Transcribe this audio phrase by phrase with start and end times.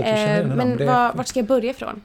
[0.00, 0.18] absolut.
[0.20, 2.02] Jag känner Eh, men var, vart ska jag börja ifrån?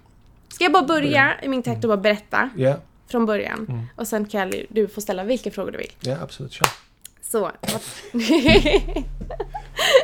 [0.49, 2.75] Ska jag bara börja i min takt och bara berätta Ja,
[3.07, 3.65] från början?
[3.69, 3.85] Mm.
[3.95, 5.91] Och sen kan du få ställa vilka frågor du vill.
[5.99, 6.51] ja, absolut.
[6.51, 6.67] Kör.
[7.21, 7.39] Så.
[7.39, 7.61] vart-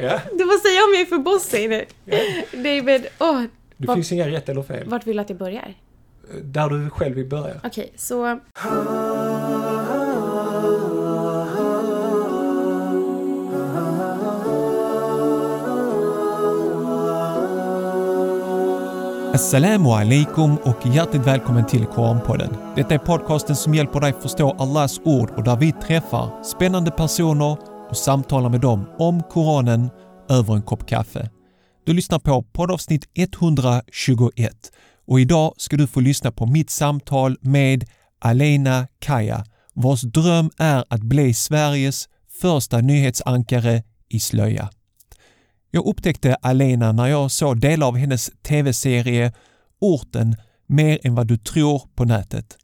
[0.01, 0.19] Ja.
[0.31, 1.85] du får säga om jag är för bossig nu.
[2.63, 3.41] David, åh,
[3.77, 4.89] Det Vad- finns inga rätt eller fel.
[4.89, 5.73] vart vill du att jag börjar?
[6.41, 7.55] Där du själv vill börja.
[7.63, 8.39] Okej, så...
[19.35, 22.55] Assalamu alaikum och hjärtligt välkommen till Koranpodden.
[22.75, 27.57] Detta är podcasten som hjälper dig förstå Allahs ord och där vi träffar spännande personer
[27.89, 29.89] och samtalar med dem om Koranen
[30.29, 31.29] över en kopp kaffe.
[31.85, 34.71] Du lyssnar på poddavsnitt 121
[35.07, 37.85] och idag ska du få lyssna på mitt samtal med
[38.19, 42.09] Alena Kaya vars dröm är att bli Sveriges
[42.41, 44.69] första nyhetsankare i slöja.
[45.75, 49.33] Jag upptäckte Alena när jag såg delar av hennes tv-serie
[49.81, 50.35] Orten
[50.67, 52.57] mer än vad du tror på nätet.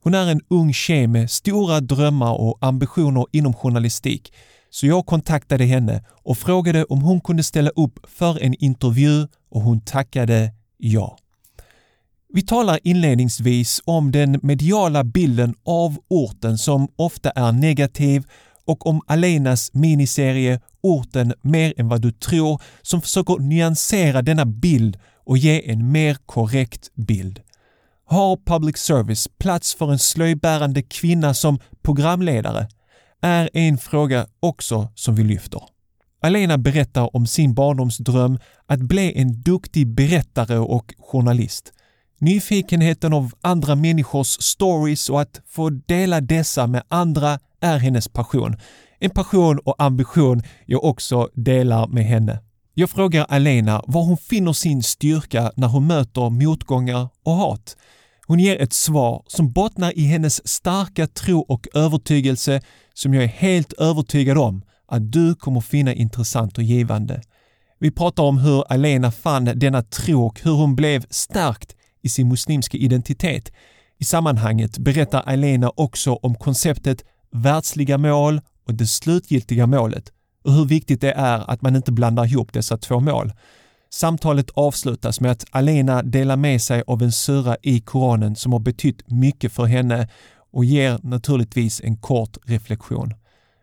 [0.00, 4.32] Hon är en ung tjej med stora drömmar och ambitioner inom journalistik
[4.70, 9.60] så jag kontaktade henne och frågade om hon kunde ställa upp för en intervju och
[9.60, 11.18] hon tackade ja.
[12.32, 18.24] Vi talar inledningsvis om den mediala bilden av orten som ofta är negativ
[18.66, 24.98] och om Alenas miniserie Orten mer än vad du tror som försöker nyansera denna bild
[25.24, 27.40] och ge en mer korrekt bild.
[28.06, 32.68] Har public service plats för en slöjbärande kvinna som programledare?
[33.22, 35.62] Är en fråga också som vi lyfter.
[36.22, 41.72] Alena berättar om sin barndomsdröm att bli en duktig berättare och journalist.
[42.18, 48.56] Nyfikenheten av andra människors stories och att få dela dessa med andra är hennes passion.
[48.98, 52.38] En passion och ambition jag också delar med henne.
[52.74, 57.76] Jag frågar Alena var hon finner sin styrka när hon möter motgångar och hat.
[58.26, 62.60] Hon ger ett svar som bottnar i hennes starka tro och övertygelse
[62.94, 67.22] som jag är helt övertygad om att du kommer finna intressant och givande.
[67.78, 72.28] Vi pratar om hur Alena fann denna tro och hur hon blev stärkt i sin
[72.28, 73.52] muslimska identitet.
[73.98, 80.12] I sammanhanget berättar Elena också om konceptet världsliga mål och det slutgiltiga målet
[80.44, 83.32] och hur viktigt det är att man inte blandar ihop dessa två mål.
[83.90, 88.60] Samtalet avslutas med att Alena delar med sig av en sura i Koranen som har
[88.60, 90.08] betytt mycket för henne
[90.52, 93.14] och ger naturligtvis en kort reflektion.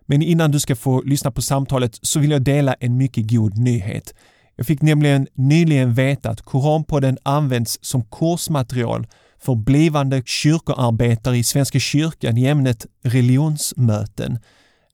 [0.06, 3.58] Men innan du ska få lyssna på samtalet så vill jag dela en mycket god
[3.58, 4.14] nyhet.
[4.56, 9.08] Jag fick nämligen nyligen veta att Koranpodden används som kursmaterial
[9.40, 14.40] för blivande kyrkoarbetare i Svenska kyrkan i ämnet religionsmöten.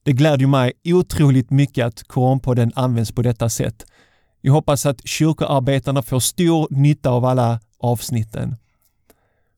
[0.02, 3.84] Det glädjer mig otroligt mycket att Koranpodden används på detta sätt.
[4.40, 8.56] Jag hoppas att kyrkoarbetarna får stor nytta av alla avsnitten.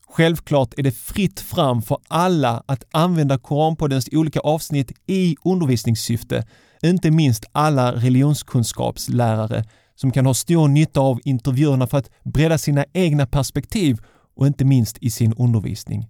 [0.09, 6.47] Självklart är det fritt fram för alla att använda Koranpoddens olika avsnitt i undervisningssyfte,
[6.83, 9.65] inte minst alla religionskunskapslärare
[10.01, 13.99] som kan ha stor nytta av intervjuerna för att bredda sina egna perspektiv
[14.37, 16.09] och inte minst i sin undervisning.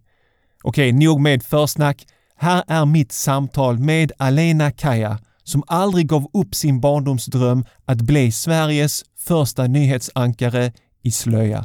[0.62, 2.06] Okej, nog med försnack.
[2.36, 8.32] Här är mitt samtal med Alena Kaya som aldrig gav upp sin barndomsdröm att bli
[8.32, 10.72] Sveriges första nyhetsankare
[11.02, 11.64] i slöja.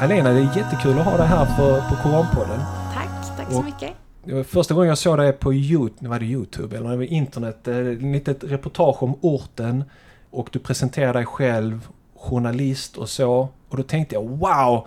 [0.00, 2.60] Alena, det är jättekul att ha dig här på, på Koranpodden.
[2.94, 3.90] Tack, tack så Och- mycket.
[4.28, 7.68] Det Första gången jag såg dig på YouTube, var det YouTube eller det var internet,
[7.68, 9.84] ett litet reportage om orten
[10.30, 13.48] och du presenterade dig själv, journalist och så.
[13.68, 14.86] Och då tänkte jag wow!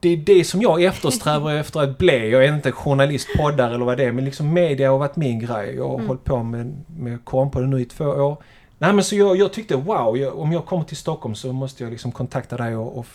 [0.00, 2.30] Det är det som jag eftersträvar efter att bli.
[2.30, 5.38] Jag är inte journalist, poddare eller vad det är, men liksom media har varit min
[5.38, 5.74] grej.
[5.76, 6.06] Jag har Mm.
[6.06, 8.36] hållit på med, med Koranpodden nu i två år.
[8.78, 11.82] Nej men så jag, jag tyckte wow, jag, om jag kommer till Stockholm så måste
[11.82, 13.06] jag liksom kontakta dig och, och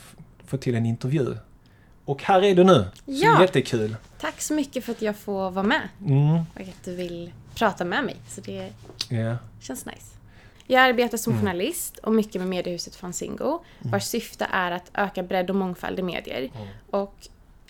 [0.45, 1.35] få till en intervju.
[2.05, 2.85] Och här är du nu!
[2.95, 3.41] Så Ja.
[3.41, 3.95] jättekul!
[4.19, 7.85] Tack så mycket för att jag får vara med Mm, och att du vill prata
[7.85, 8.15] med mig.
[8.27, 8.69] Så det
[9.09, 9.37] ja.
[9.61, 10.15] känns nice.
[10.67, 11.45] Jag arbetar som Mm.
[11.45, 16.01] journalist och mycket med mediehuset Fanzingo vars syfte är att öka bredd och mångfald i
[16.01, 16.67] medier Mm.
[16.89, 17.15] och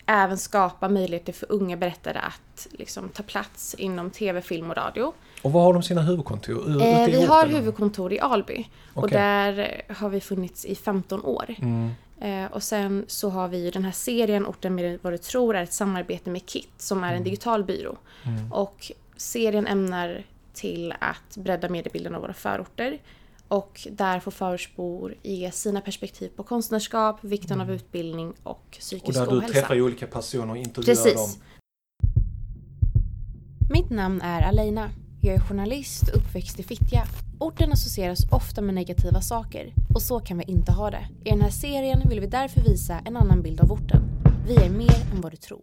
[0.06, 5.12] även skapa möjligheter för unga berättare att liksom, ta plats inom tv, film och radio.
[5.42, 6.82] Och var har de sina huvudkontor?
[6.82, 9.18] Eh, vi har huvudkontor i Alby och Okej.
[9.18, 11.54] där har vi funnits i 15 år.
[12.20, 12.44] Mm.
[12.44, 15.56] Eh, och sen så har vi ju den här serien Orten med vad du tror
[15.56, 17.96] är ett samarbete med KIT som är en digital byrå.
[18.24, 18.52] Mm.
[18.52, 22.98] Och serien ämnar till att bredda mediebilden av våra förorter.
[23.48, 29.18] Och där får förortsbor ge sina perspektiv på konstnärskap, vikten av utbildning och Och psykisk
[29.18, 29.52] där du ohälsa.
[29.52, 31.14] träffar ju olika personer och intervjuar Precis.
[31.14, 31.42] dem.
[33.70, 34.90] Mitt namn är Aleina.
[35.26, 37.04] Jag är journalist och uppväxt i Fittja.
[37.38, 41.08] Orten associeras ofta med negativa saker och så kan vi inte ha det.
[41.24, 44.02] I den här serien vill vi därför visa en annan bild av orten.
[44.46, 45.62] Vi är mer än vad du tror.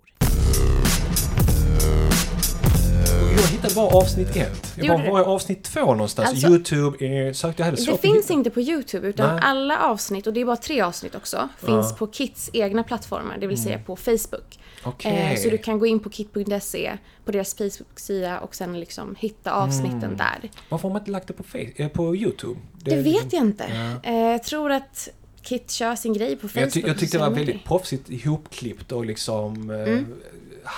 [3.37, 4.73] Jag hittade bara avsnitt ett.
[4.77, 6.29] Jag bara, var är avsnitt två någonstans?
[6.29, 7.33] Alltså- Youtube är...
[7.33, 9.39] Sökte jag hade Det finns inte på Youtube utan Nej.
[9.43, 11.79] alla avsnitt, och det är bara tre avsnitt också, finns Ja.
[11.85, 11.95] Mm.
[11.95, 14.59] på Kits egna plattformar, det vill säga på Facebook.
[14.83, 15.11] Okej.
[15.33, 16.91] Eh, Så du kan gå in på kit.se,
[17.25, 20.17] på deras Facebook-sida och sen liksom hitta avsnitten Mm.
[20.17, 20.49] där.
[20.69, 22.59] Varför har man inte lagt det på, face, eh, på Youtube?
[22.73, 23.65] Det vet jag inte.
[24.03, 24.09] Ja.
[24.09, 25.09] Eh, Jag tror att
[25.41, 26.63] Kit kör sin grej på Facebook.
[26.65, 30.05] Jag, ty- jag tyckte det var väldigt proffsigt ihopklippt och liksom eh, Mm.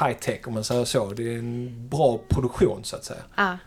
[0.01, 1.09] High tech om man säger så.
[1.09, 3.21] Det är en bra produktion så att säga.
[3.35, 3.57] Ja.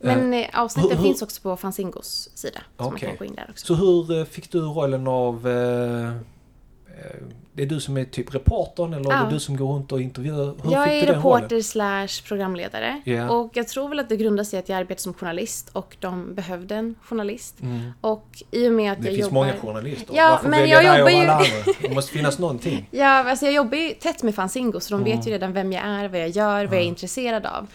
[0.00, 2.60] Men eh, avsnitten hur- hur- finns också på Fanzingos sida.
[2.78, 3.66] Så man kan gå in där också.
[3.66, 5.48] Så hur eh, fick du rollen av...
[5.48, 7.22] Eh, eh,
[7.56, 9.24] det är du som är typ reportern eller är Ja.
[9.24, 10.54] det du som går runt och intervjuar?
[10.64, 13.00] Hur jag är reporter slash programledare.
[13.04, 13.30] Ja.
[13.30, 15.96] Och jag tror väl att det grundar sig i att jag arbetar som journalist och
[16.00, 17.60] de behövde en journalist.
[17.62, 17.92] Mm.
[18.00, 19.34] Och i och med att Det jag finns jobbar...
[19.44, 20.14] många journalister.
[20.16, 21.42] Ja, Varför men jag jobbar ju- alla?
[21.82, 22.88] Det måste finnas någonting.
[22.90, 25.16] Ja, alltså jag jobbar ju tätt med Fanzingo så de Mm.
[25.16, 27.66] vet ju redan vem jag är, vad jag gör, vad jag är intresserad av.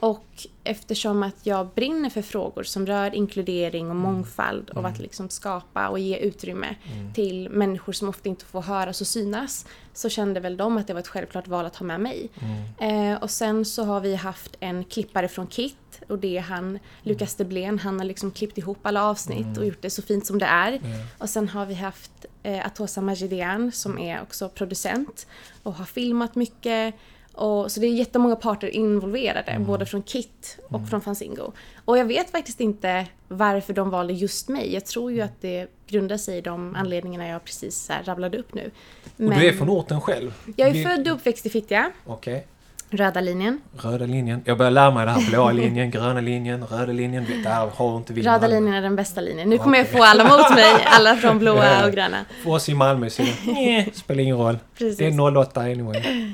[0.00, 4.02] Och eftersom att jag brinner för frågor som rör inkludering och Mm.
[4.02, 6.74] mångfald och att liksom skapa och ge utrymme
[7.14, 10.92] till människor som ofta inte får höras och synas så kände väl de att det
[10.92, 12.30] var ett självklart val att ha med mig.
[12.78, 13.12] Mm.
[13.14, 15.76] Eh, och sen så har vi haft en klippare från Kit
[16.08, 19.82] och det är han, Lukas Deblén, han har liksom klippt ihop alla avsnitt och gjort
[19.82, 20.80] det så fint som det är.
[21.18, 25.26] Och sen har vi haft eh, Atosa Majidian som är också producent
[25.62, 26.94] och har filmat mycket.
[27.38, 31.52] Och, så det är jättemånga parter involverade, både från Kit och från Fanzingo.
[31.84, 34.74] Och jag vet faktiskt inte varför de valde just mig.
[34.74, 38.54] Jag tror ju att det grundar sig i de anledningarna jag precis här rabblade upp
[38.54, 38.70] nu.
[39.16, 40.34] Och du är från orten själv?
[40.56, 42.46] Jag är Vi- född och uppväxt i Fittja, Okej.
[42.90, 43.60] Röda linjen.
[43.76, 44.42] Röda linjen.
[44.44, 45.30] Jag börjar lära mig det här.
[45.30, 47.26] Blåa linjen, gröna linjen, röda linjen.
[47.44, 49.48] Det här har inte vi Röda linjen är den bästa linjen.
[49.50, 52.24] Nu kommer jag få alla mot mig, alla från blåa och gröna.
[52.42, 54.58] För oss i Malmö så det, eh, spelar ingen roll.
[54.78, 54.98] Precis.
[54.98, 56.02] Det är 08 anyway.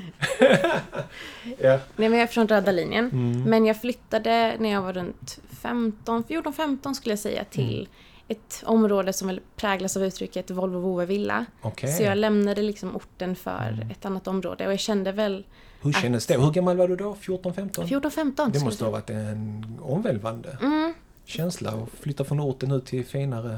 [1.59, 1.79] ja.
[1.95, 3.09] Nej, men jag är från röda linjen.
[3.09, 3.43] Mm.
[3.43, 7.87] Men jag flyttade när jag var runt 15, 14-15 skulle jag säga till Mm.
[8.27, 11.45] ett område som väl präglas av uttrycket Volvo Vove Villa.
[11.63, 11.95] Mm.
[11.97, 15.43] Så jag lämnade liksom orten för ett annat område och jag kände väl
[15.85, 16.37] Hur kändes det?
[16.41, 17.15] Hur gammal var du då?
[17.21, 17.69] 14-15?
[17.71, 20.93] 14-15 Det skulle måste jag ha varit en omvälvande Mm,
[21.25, 23.57] känsla att flytta från orten ut till finare...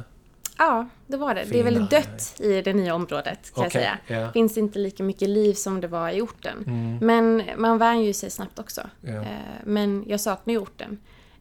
[0.57, 1.43] ja, det var det.
[1.49, 2.03] Det är väldigt Finare.
[2.03, 4.21] dött i det nya området kan jag Okej, säga.
[4.21, 4.31] ja.
[4.31, 6.63] finns inte lika mycket liv som det var i orten.
[6.67, 8.81] Mm, Men man vänjer ju sig snabbt också.
[9.03, 9.21] Eh,
[9.63, 10.97] Men jag saknar ju orten.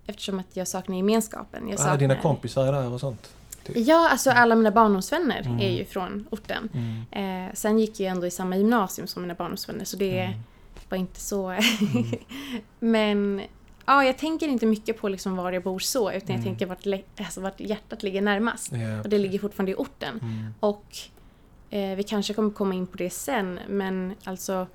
[0.07, 1.69] Eftersom att jag saknar gemenskapen.
[1.69, 1.97] Jag saknar...
[1.97, 3.31] dina kompisar är där och sånt?
[3.75, 5.61] Ja, alltså alla mina barndomsvänner Mm.
[5.61, 6.69] är ju från orten.
[6.75, 7.47] Mm.
[7.49, 10.39] Eh, sen gick jag ändå i samma gymnasium som mina barndomsvänner så det Mm.
[10.89, 11.55] Var inte så...
[12.79, 13.43] Men
[13.87, 16.45] ja, jag tänker inte mycket på liksom var jag bor så utan jag Mm.
[16.45, 16.87] tänker vart,
[17.19, 18.73] alltså vart hjärtat ligger närmast.
[18.73, 19.01] Ja.
[19.03, 20.19] Och det ligger fortfarande i orten.
[20.23, 20.55] Mm.
[20.61, 20.97] Och
[21.71, 24.67] eh, vi kanske kommer komma in på det sen men alltså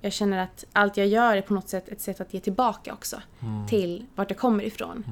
[0.00, 2.92] jag känner att allt jag gör är på något sätt ett sätt att ge tillbaka
[2.92, 3.66] också Mm.
[3.66, 5.04] till vart jag kommer ifrån.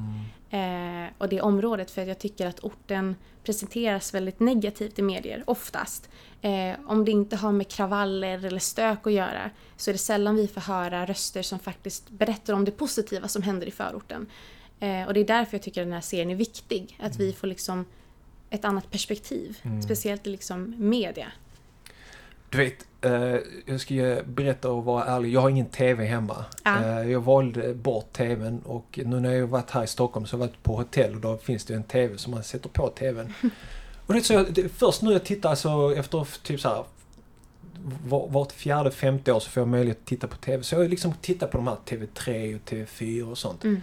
[0.51, 1.05] Mm.
[1.05, 5.43] Eh, och det området för att jag tycker att orten presenteras väldigt negativt i medier,
[5.47, 6.09] oftast.
[6.43, 10.37] Eh, om det inte har med kravaller eller stök att göra så är det sällan
[10.37, 14.27] vi får höra röster som faktiskt berättar om det positiva som händer i förorten.
[14.81, 17.33] Eh, och det är därför jag tycker att den här serien är viktig, att vi
[17.33, 17.85] får liksom
[18.51, 19.83] ett annat perspektiv, Mm.
[19.83, 21.27] speciellt i liksom media.
[22.49, 25.33] Du vet, eh, jag ska berätta och vara ärlig.
[25.33, 26.45] Jag har ingen TV hemma.
[26.65, 26.85] Ja.
[26.85, 30.41] Eh, jag valde bort TVn och nu när jag varit här i Stockholm så har
[30.43, 33.35] jag varit på hotell och då finns det en TV som man sätter på TVn.
[34.07, 36.85] och det är så jag, det, först nu jag tittar alltså efter typ så här
[38.09, 40.63] var- vart fjärde, femte år så får jag möjlighet att titta på TV.
[40.63, 43.65] Så jag liksom tittat på de här TV3 och TV4 och sånt.
[43.65, 43.81] Mm.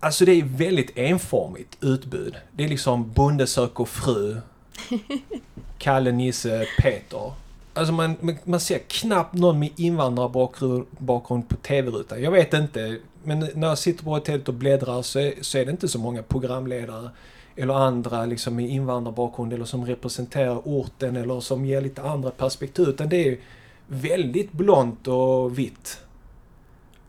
[0.00, 2.36] Alltså det är väldigt enformigt utbud.
[2.52, 4.40] Det är liksom Bonde söker fru,
[5.78, 7.32] Kalle, Nisse, Peter.
[7.76, 12.22] Alltså man, man- man ser knappt någon med invandrarbakgrund bakgrund på TV-rutan.
[12.22, 15.64] Jag vet inte, men när jag sitter på hotellet och bläddrar så är, så är
[15.64, 17.10] det inte så många programledare
[17.56, 22.88] eller andra liksom med invandrarbakgrund eller som representerar orten eller som ger lite andra perspektiv.
[22.88, 23.38] Utan det är
[23.86, 26.00] väldigt blont och vitt.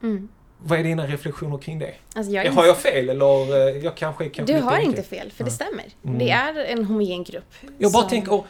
[0.04, 0.28] Mm.
[0.64, 1.94] Vad är dina reflektioner kring det?
[2.16, 5.44] Alltså jag Har jag fel eller eh, jag kanske kanske Du har inte fel, för
[5.44, 5.86] det stämmer.
[6.06, 6.18] Mm.
[6.20, 7.54] Det är en homogen grupp.
[7.78, 8.44] Jag bara som- tänker, åh,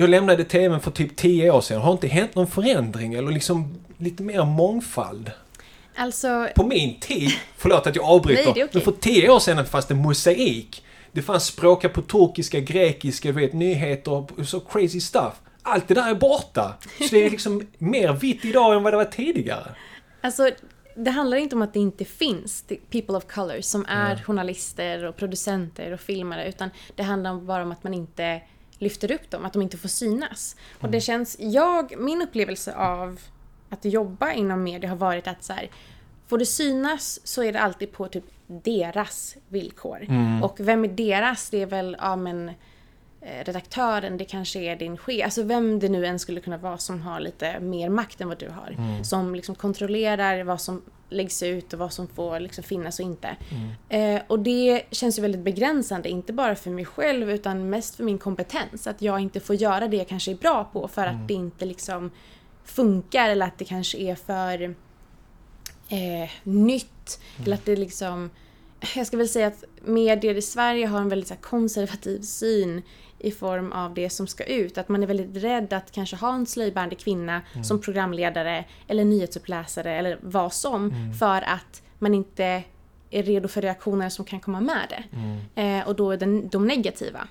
[0.00, 1.80] jag lämnade TVn för typ 10 år sedan.
[1.80, 5.30] Har inte hänt någon förändring eller liksom lite mer mångfald?
[5.94, 8.68] Alltså, På min tid, förlåt att jag avbryter, Nej, okej.
[8.72, 10.84] men för 10 år sedan fanns det mosaik.
[11.12, 15.34] Det fanns språka på turkiska, grekiska, du vet, nyheter, så crazy stuff.
[15.62, 16.74] Allt det där är borta.
[16.98, 19.74] Så det är liksom mer vitt idag än vad det var tidigare.
[20.20, 20.50] Alltså,
[20.96, 24.22] det handlar inte om att det inte finns people of color som är ja.
[24.24, 28.40] journalister och producenter och filmare utan det handlar bara om att man inte
[28.80, 30.56] lyfter upp dem, att de inte får synas.
[30.74, 31.00] Och det mm.
[31.00, 33.20] känns, jag, min upplevelse av
[33.68, 35.70] att jobba inom media har varit att så här,
[36.26, 40.06] får det synas så är det alltid på typ deras villkor.
[40.08, 40.42] Mm.
[40.42, 41.50] Och vem är deras?
[41.50, 42.50] Det är väl, ja men
[43.22, 46.78] Eh, redaktören, det kanske är din chef, alltså vem det nu än skulle kunna vara
[46.78, 48.74] som har lite mer makt än vad du har.
[48.78, 49.04] Mm.
[49.04, 53.36] Som liksom kontrollerar vad som läggs ut och vad som får liksom finnas och inte.
[53.50, 54.16] Mm.
[54.16, 58.04] Eh, och det känns ju väldigt begränsande, inte bara för mig själv utan mest för
[58.04, 58.86] min kompetens.
[58.86, 61.26] Att jag inte får göra det jag kanske är bra på för att mm.
[61.26, 62.10] det inte liksom
[62.64, 64.62] funkar eller att det kanske är för
[65.88, 67.20] eh, nytt.
[67.36, 67.58] Eller mm.
[67.58, 68.30] att det liksom
[68.94, 72.82] jag ska väl säga att medier i Sverige har en väldigt så konservativ syn
[73.20, 74.78] i form av det som ska ut.
[74.78, 77.64] Att man är väldigt rädd att kanske ha en slöjbärande kvinna mm.
[77.64, 81.12] som programledare eller nyhetsuppläsare eller vad som mm.
[81.14, 82.62] för att man inte
[83.10, 85.16] är redo för reaktioner som kan komma med det.
[85.16, 85.80] Mm.
[85.80, 87.28] Eh, och då är det de negativa.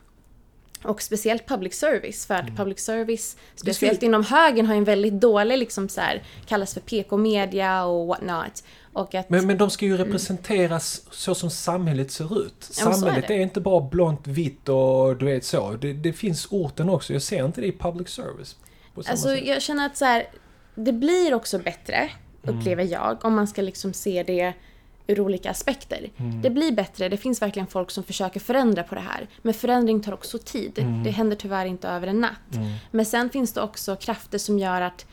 [0.84, 2.55] Och speciellt public service, för att mm.
[2.55, 7.86] public service, speciellt inom högern, har en väldigt dålig, liksom så här, kallas för PK-media
[7.86, 8.63] och what not.
[8.93, 10.05] Att, men, men de ska ju mm.
[10.05, 11.13] representeras mm.
[11.13, 12.55] så som samhället ser ut.
[12.60, 15.72] Samhället ja, är, är, inte bara blont, vitt och du vet så.
[15.72, 17.13] Det, det, finns orten också.
[17.13, 18.55] Jag ser inte det i public service.
[18.96, 19.46] Alltså sätt.
[19.46, 20.27] jag känner att så här,
[20.75, 22.10] det blir också bättre,
[22.41, 22.93] upplever mm.
[22.93, 24.53] jag, om man ska liksom se det
[25.08, 26.10] ur olika aspekter.
[26.17, 26.41] Mm.
[26.41, 29.27] Det blir bättre, det finns verkligen folk som försöker förändra på det här.
[29.41, 30.79] Men förändring tar också tid.
[30.79, 31.03] Mm.
[31.03, 32.55] Det händer tyvärr inte över en natt.
[32.55, 32.72] Mm.
[32.91, 35.05] Men sen finns det också krafter som gör att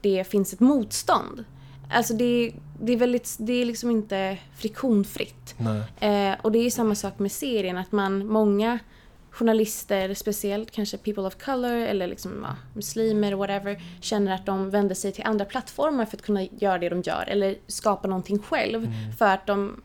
[0.00, 1.44] det finns ett motstånd.
[1.90, 5.54] Alltså det, det är väldigt, det är liksom inte friktionfritt.
[6.00, 8.78] Eh, och det är samma sak med serien, att man, många
[9.30, 14.94] journalister, speciellt kanske people of color eller liksom, ja, muslimer, whatever, känner att de vänder
[14.94, 18.84] sig till andra plattformar för att kunna göra det de gör eller skapa någonting själv
[18.84, 19.12] mm.
[19.18, 19.82] för att de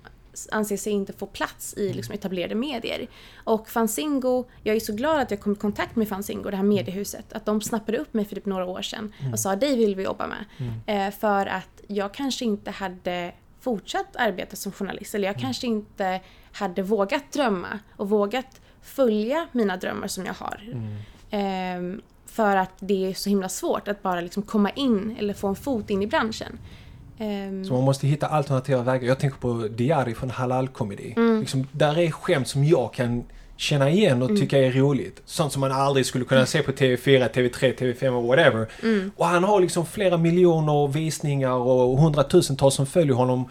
[0.51, 3.07] anser sig inte få plats i liksom, etablerade medier.
[3.43, 6.63] Och Fanzingo, jag är så glad att jag kom i kontakt med Fanzingo, det här
[6.63, 9.33] mediehuset, att de snappade upp mig för typ några år sedan mm.
[9.33, 10.45] och sa dig vill vi jobba med.
[10.57, 11.07] Mm.
[11.07, 15.41] Eh, för att jag kanske inte hade fortsatt arbeta som journalist eller jag mm.
[15.41, 20.61] kanske inte hade vågat drömma och vågat följa mina drömmar som jag har.
[20.71, 21.95] Mm.
[21.95, 25.47] Eh, för att det är så himla svårt att bara liksom komma in eller få
[25.47, 26.59] en fot in i branschen.
[27.67, 29.07] Så man måste hitta alternativa vägar.
[29.07, 31.13] Jag tänker på Diari från Halal Comedy.
[31.17, 31.39] Mm.
[31.39, 33.23] Liksom, där är skämt som jag kan
[33.57, 34.41] känna igen och mm.
[34.41, 35.21] tycka är roligt.
[35.25, 38.67] Sånt som man aldrig skulle kunna se på TV4, TV3, TV5 och whatever.
[38.83, 39.11] Mm.
[39.15, 43.49] Och han har liksom flera miljoner visningar och hundratusentals som följer honom.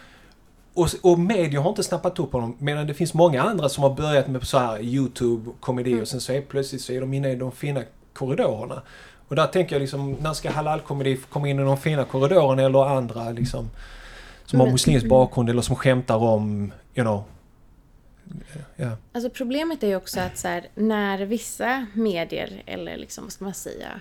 [0.75, 3.95] Och, och media har inte snappat upp honom medan det finns många andra som har
[3.95, 6.03] börjat med så här YouTube, komedi mm.
[6.03, 7.83] och sen så är plötsligt så är de inne i de fina
[8.13, 8.83] korridorerna.
[9.29, 12.85] Och där tänker jag liksom, när ska halalkomedi komma in i de fina korridorerna eller
[12.97, 13.71] andra liksom
[14.47, 17.23] som har muslimsk bakgrund eller som skämtar om, you know,
[18.77, 18.97] Ja.
[19.13, 23.45] Alltså problemet är ju också att så här, när vissa medier eller liksom, vad ska
[23.45, 24.01] man säga,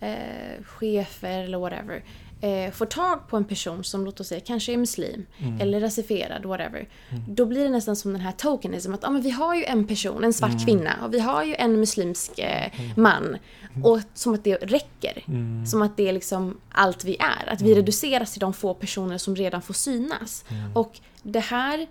[0.00, 2.02] eh, chefer eller whatever
[2.40, 5.60] eh, får tag på en person som låt oss säga kanske är muslim mm.
[5.60, 6.88] eller rasifierad, whatever.
[7.08, 7.22] Mm.
[7.28, 9.86] Då blir det nästan som den här tokenism att ah, men vi har ju en
[9.86, 10.64] person, en svart mm.
[10.64, 12.92] kvinna och vi har ju en muslimsk eh, mm.
[12.96, 13.36] man.
[13.84, 15.24] Och som att det räcker.
[15.28, 15.66] Mm.
[15.66, 17.52] Som att det är liksom allt vi är.
[17.52, 17.76] Att vi mm.
[17.76, 20.44] reduceras till de få personer som redan får synas.
[20.74, 21.86] Och det här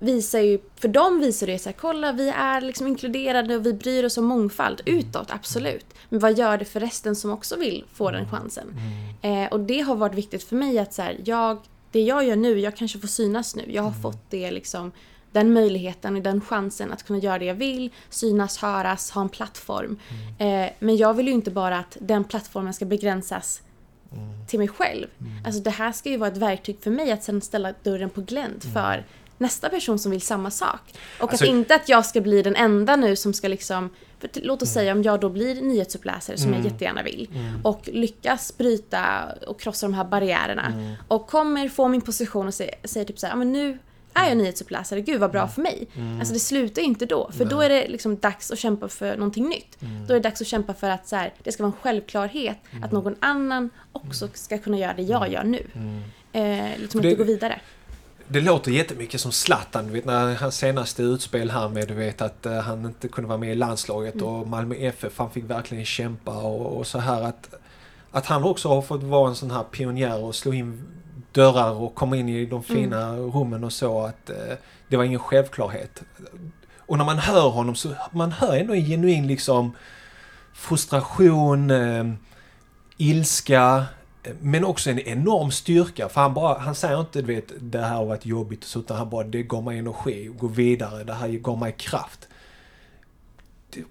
[0.00, 3.72] visar ju, för dem visar det så här, kolla vi är liksom inkluderade och vi
[3.72, 5.86] bryr oss om mångfald utåt, absolut.
[6.08, 8.68] Men vad gör det för resten som också vill få den chansen?
[9.22, 9.44] Mm.
[9.44, 11.58] Eh, och det har varit viktigt för mig att så här, jag,
[11.92, 13.64] det jag gör nu, jag kanske får synas nu.
[13.66, 14.02] Jag har mm.
[14.02, 14.92] fått det liksom,
[15.32, 19.28] den möjligheten och den chansen att kunna göra det jag vill, synas, höras, ha en
[19.28, 19.98] plattform.
[20.38, 20.64] Mm.
[20.64, 23.62] Eh, men jag vill ju inte bara att den plattformen ska begränsas
[24.12, 24.46] mm.
[24.46, 25.06] till mig själv.
[25.20, 25.32] Mm.
[25.44, 28.20] Alltså det här ska ju vara ett verktyg för mig att sen ställa dörren på
[28.20, 28.74] glänt mm.
[28.74, 29.04] för
[29.40, 30.80] nästa person som vill samma sak.
[31.20, 34.30] Och alltså, att inte att jag ska bli den enda nu som ska liksom för
[34.42, 34.82] låt oss mm.
[34.82, 36.62] säga om jag då blir nyhetsuppläsare som mm.
[36.62, 37.66] jag jättegärna vill mm.
[37.66, 40.94] och lyckas bryta och krossa de här barriärerna mm.
[41.08, 43.78] och kommer få min position och säger, säger typ såhär, men nu
[44.14, 45.52] är jag nyhetsuppläsare, gud vad bra mm.
[45.52, 45.88] för mig.
[45.96, 46.18] Mm.
[46.18, 49.48] Alltså det slutar inte då, för då är det liksom dags att kämpa för någonting
[49.48, 49.82] nytt.
[49.82, 50.06] Mm.
[50.06, 52.58] Då är det dags att kämpa för att så här, det ska vara en självklarhet
[52.70, 52.84] mm.
[52.84, 55.66] att någon annan också ska kunna göra det jag gör nu.
[56.32, 57.60] Eh, liksom det, att gå vidare
[58.32, 62.22] det låter jättemycket som Zlatan, du vet när hans senaste utspel här med du vet
[62.22, 64.26] att uh, han inte kunde vara med i landslaget mm.
[64.26, 67.54] och Malmö FF, han fick verkligen kämpa och, och, så här att
[68.10, 70.84] Att han också har fått vara en sån här pionjär och slå in
[71.32, 73.30] dörrar och komma in i de fina mm.
[73.30, 74.54] rummen och så att uh,
[74.88, 76.02] det var ingen självklarhet.
[76.78, 79.76] Och när man hör honom så man hör ändå en genuin liksom
[80.52, 82.14] frustration, uh,
[82.96, 83.84] ilska,
[84.40, 87.94] Men också en enorm styrka, för han, bara, han säger inte du vet, det här
[87.94, 91.28] har varit jobbigt, så, utan han bara, det gav mig energi, gå vidare, det här
[91.28, 92.28] gav mig kraft.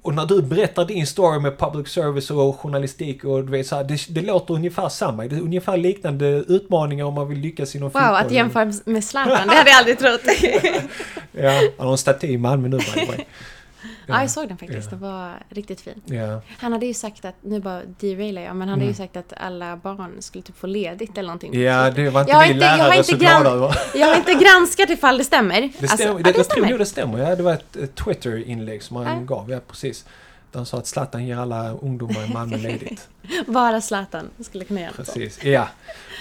[0.02, 3.76] Och när du berättar din story med public service och journalistik och du vet så
[3.76, 5.28] här, det, det låter ungefär samma.
[5.28, 8.10] Det är ungefär liknande utmaningar om man vill lyckas inom wow, fotboll.
[8.10, 10.22] Wow, att jämföra med Zlatan, det hade jag aldrig trott.
[11.32, 13.18] ja, han har en staty i Malmö nu by the way.
[14.08, 14.92] Ja, jag såg den faktiskt.
[14.92, 14.98] Ja.
[14.98, 16.02] Den var riktigt fin.
[16.06, 16.42] Ja.
[16.58, 18.96] Han hade ju sagt att, nu bara derailar jag, men han hade ju mm.
[18.96, 21.62] sagt att alla barn skulle typ få ledigt eller någonting.
[21.62, 23.76] Ja, det var inte jag vi inte, lärare jag så glada över.
[23.96, 25.62] Jag har inte granskat ifall det stämmer.
[25.62, 26.62] Det stämmer, alltså, det, det, stämmer.
[26.62, 27.20] Jag tror det stämmer.
[27.20, 29.24] Ja, det var ett, ett Twitter-inlägg som han ja.
[29.24, 30.06] gav, ja precis.
[30.52, 33.10] De sa att Zlatan ger alla ungdomar i Malmö ledigt.
[33.48, 35.68] Bara Zlatan skulle kunna göra Precis, ja.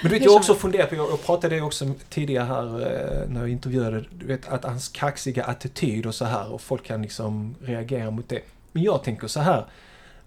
[0.03, 3.49] Men du vet, jag också funderat på, jag pratade också tidigare här eh, när jag
[3.49, 8.11] intervjuade, du vet att hans kaxiga attityd och så här och folk kan liksom reagera
[8.11, 8.41] mot det.
[8.73, 9.65] Men jag tänker så här,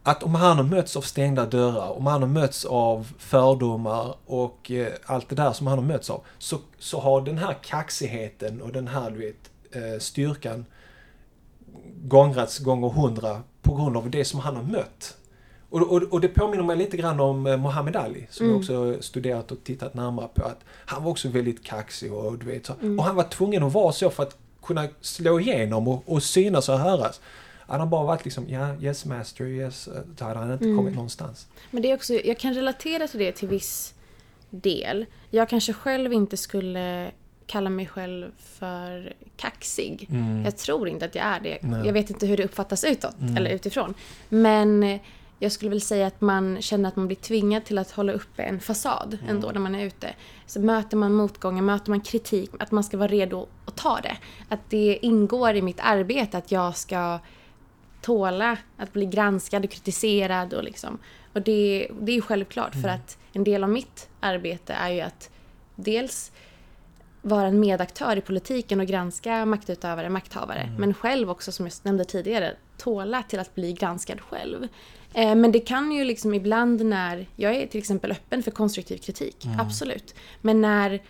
[0.03, 4.71] att om han har mötts av stängda dörrar, om han har mötts av fördomar och
[4.71, 8.61] eh, allt det där som han har mötts av, så, så har den här kaxigheten
[8.61, 10.65] och den här, du vet, eh, styrkan
[12.03, 15.17] gångrats gånger hundra på grund av det som han har mött.
[15.69, 18.53] Och, och, och det påminner mig lite grann om eh, Muhammad Ali som mm.
[18.53, 20.45] jag också studerat och tittat närmare på.
[20.45, 22.73] att Han var också väldigt kaxig och du vet så.
[22.81, 22.99] Mm.
[22.99, 26.69] Och han var tvungen att vara så för att kunna slå igenom och, och synas
[26.69, 27.21] och höras.
[27.67, 30.77] Han har bara varit liksom, ja, yes master, yes, så hade han inte mm.
[30.77, 31.47] kommit någonstans.
[31.71, 33.93] Men det är också, jag kan relatera till det till viss
[34.49, 35.05] del.
[35.29, 37.11] Jag kanske själv inte skulle
[37.51, 40.07] kalla mig själv för kaxig.
[40.09, 40.45] Mm.
[40.45, 41.57] Jag tror inte att jag är det.
[41.61, 41.85] Nej.
[41.85, 43.37] Jag vet inte hur det uppfattas utåt mm.
[43.37, 43.93] eller utifrån.
[44.29, 44.99] Men
[45.39, 48.43] jag skulle väl säga att man känner att man blir tvingad till att hålla uppe
[48.43, 49.35] en fasad mm.
[49.35, 50.13] ändå när man är ute.
[50.45, 54.17] Så möter man motgångar, möter man kritik, att man ska vara redo att ta det.
[54.49, 57.19] Att det ingår i mitt arbete att jag ska
[58.01, 60.97] tåla att bli granskad och kritiserad och liksom.
[61.33, 62.83] Och det, det är ju självklart mm.
[62.83, 65.29] för att en del av mitt arbete är ju att
[65.75, 66.31] dels
[67.21, 70.59] vara en medaktör i politiken och granska maktutövare, makthavare.
[70.59, 70.75] Mm.
[70.75, 74.67] Men själv också, som jag nämnde tidigare, tåla till att bli granskad själv.
[75.13, 78.97] Eh, men det kan ju liksom ibland när, jag är till exempel öppen för konstruktiv
[78.97, 79.59] kritik, mm.
[79.59, 80.15] absolut.
[80.41, 81.01] Men när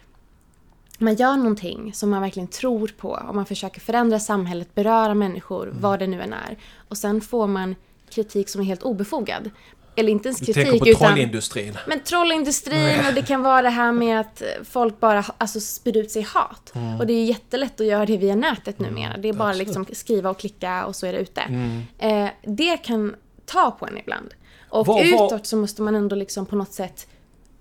[0.97, 5.67] man gör någonting som man verkligen tror på och man försöker förändra samhället, beröra människor,
[5.67, 5.81] mm.
[5.81, 6.57] vad det nu än är.
[6.87, 7.75] Och sen får man
[8.09, 9.49] kritik som är helt obefogad
[9.95, 11.77] eller inte ens kritik du tänker på trollindustrin?
[11.87, 16.11] Men trollindustrin och det kan vara det här med att folk bara alltså, spyr ut
[16.11, 16.71] sig hat.
[16.75, 16.99] Mm.
[16.99, 18.93] Och det är jättelätt att göra det via nätet mm.
[18.93, 19.17] numera.
[19.17, 19.67] Det är bara Absolut.
[19.67, 21.41] liksom skriva och klicka och så är det ute.
[21.41, 21.81] Mm.
[21.97, 24.33] Eh, det kan ta på en ibland.
[24.69, 25.25] Och var, var...
[25.25, 27.07] utåt så måste man ändå liksom på något sätt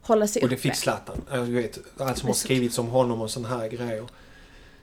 [0.03, 0.47] hålla sig uppe.
[0.47, 1.17] Och det fick Zlatan.
[1.31, 4.05] Du vet, allt som har skrivits om honom och sådana här grejer.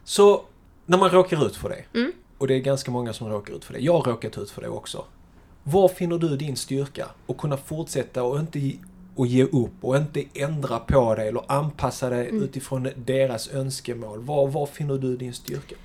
[0.03, 0.43] Så,
[0.85, 1.99] när man råkar ut för det.
[1.99, 2.11] Mm.
[2.37, 3.79] Och det är ganska många som råkar ut för det.
[3.79, 5.05] Jag har råkat ut för det också.
[5.69, 7.07] Var finner du din styrka?
[7.27, 8.71] Att kunna fortsätta och inte
[9.15, 12.43] och ge upp och inte ändra på dig eller anpassa dig mm.
[12.43, 14.19] utifrån deras önskemål.
[14.19, 15.75] Var, var finner du din styrka?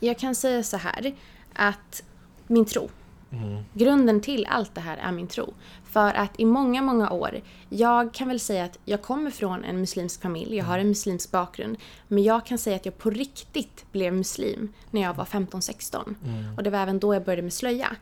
[0.00, 1.14] Jag kan säga så här
[1.52, 2.02] att
[2.46, 2.88] min tro.
[3.32, 3.64] Mm.
[3.74, 5.54] Grunden till allt det här är min tro.
[5.84, 9.80] För att i många, många år, jag kan väl säga att jag kommer från en
[9.80, 11.76] muslimsk familj, jag har en muslimsk bakgrund.
[12.08, 16.14] Men jag kan säga att jag på riktigt blev muslim när jag var 15-16.
[16.24, 16.56] Mm.
[16.56, 17.96] Och det var även då jag började med slöja.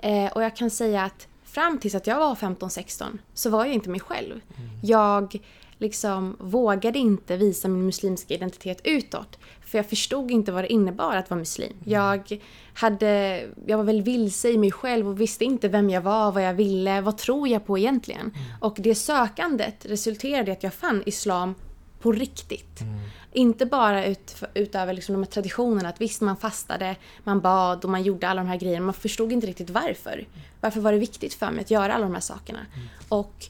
[0.00, 0.26] Mm.
[0.26, 3.74] Eh, och jag kan säga att fram tills att jag var 15-16 så var jag
[3.74, 4.32] inte mig själv.
[4.32, 4.70] Mm.
[4.82, 5.38] Jag
[5.78, 9.38] liksom vågade inte visa min muslimska identitet utåt.
[9.60, 11.72] För jag förstod inte vad det innebar att vara muslim.
[11.72, 11.82] Mm.
[11.84, 12.40] Jag,
[12.74, 16.44] hade, jag var väl vilse i mig själv och visste inte vem jag var, vad
[16.44, 18.20] jag ville, vad tror jag på egentligen?
[18.20, 18.32] Mm.
[18.60, 21.54] Och det sökandet resulterade i att jag fann islam
[22.00, 22.80] på riktigt.
[22.80, 22.94] Mm.
[23.32, 27.90] Inte bara ut, utöver liksom de här traditionerna att visst man fastade, man bad och
[27.90, 28.84] man gjorde alla de här grejerna.
[28.84, 30.26] Man förstod inte riktigt varför.
[30.60, 32.58] Varför var det viktigt för mig att göra alla de här sakerna?
[32.74, 32.88] Mm.
[33.08, 33.46] Och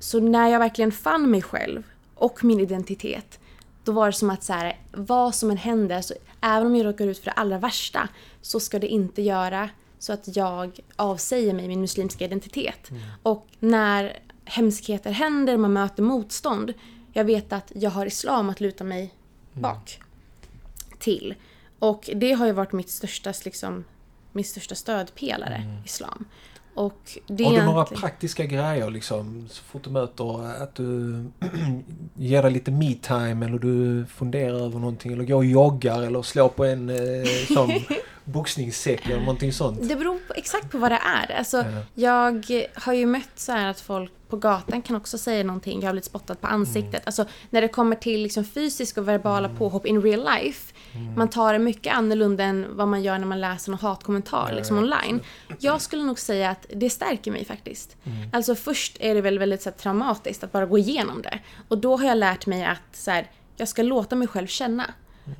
[0.00, 1.82] så när jag verkligen fann mig själv
[2.14, 3.38] och min identitet
[3.84, 6.86] då var det som att så här, vad som än händer, så även om jag
[6.86, 8.08] råkar ut för det allra värsta
[8.40, 12.90] så ska det inte göra så att jag avsäger mig min muslimska identitet.
[12.90, 13.02] Mm.
[13.22, 16.74] Och när hemskheter händer, man möter motstånd,
[17.12, 19.62] jag vet att jag har islam att luta mig mm.
[19.62, 20.98] bak mm.
[20.98, 21.34] till.
[21.78, 23.84] Och det har ju varit mitt största, liksom,
[24.32, 25.84] min största stödpelare, mm.
[25.84, 26.24] islam.
[26.80, 29.46] Och det Har du några praktiska grejer liksom?
[29.50, 31.24] Så fort du möter att du
[32.14, 36.48] ger dig lite me-time eller du funderar över någonting eller går och joggar eller slår
[36.48, 37.70] på en eh, sån
[38.32, 39.88] boxningssäck eller någonting sånt?
[39.88, 41.36] Det beror på, exakt på vad det är.
[41.38, 41.64] Alltså, Ja.
[41.94, 45.80] Jag har ju mött så här att folk på gatan kan också säga någonting.
[45.80, 47.02] Jag har blivit spottad på ansiktet.
[47.06, 50.74] Alltså, när det kommer till liksom fysiska och verbala påhopp in real life.
[51.16, 54.78] Man tar det mycket annorlunda än vad man gör när man läser någon hatkommentar liksom
[54.78, 55.20] online.
[55.58, 57.96] Jag skulle nog säga att det stärker mig faktiskt.
[58.32, 61.38] Alltså först är det väl väldigt så här, traumatiskt att bara gå igenom det.
[61.68, 64.84] Och då har jag lärt mig att så här, jag ska låta mig själv känna.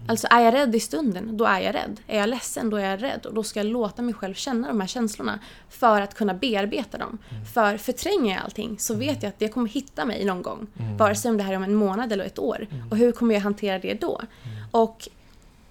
[0.09, 2.01] Alltså är jag rädd i stunden, då är jag rädd.
[2.07, 3.27] Är jag ledsen, då är jag rädd.
[3.27, 6.99] Och då ska jag låta mig själv känna de här känslorna för att kunna bearbeta
[6.99, 7.19] dem.
[7.55, 10.67] För förtränger jag allting så vet jag att det kommer hitta mig någon gång.
[10.99, 12.67] Vare sig om det här är om en månad eller ett år.
[12.91, 14.21] Och hur kommer jag hantera det då?
[14.71, 15.09] Och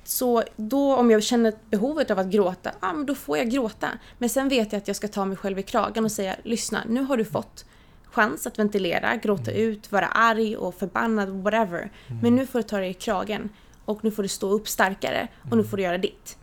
[0.03, 3.89] så då om jag känner behovet av att gråta, ja men då får jag gråta.
[4.17, 6.83] Men sen vet jag att jag ska ta mig själv i kragen och säga, lyssna,
[6.87, 7.65] nu har du fått
[8.11, 11.91] chans att ventilera, gråta ut, vara arg och förbannad, whatever.
[12.21, 13.49] Men nu får du ta dig i kragen.
[13.89, 16.37] Och nu får du stå upp starkare och nu får du göra ditt.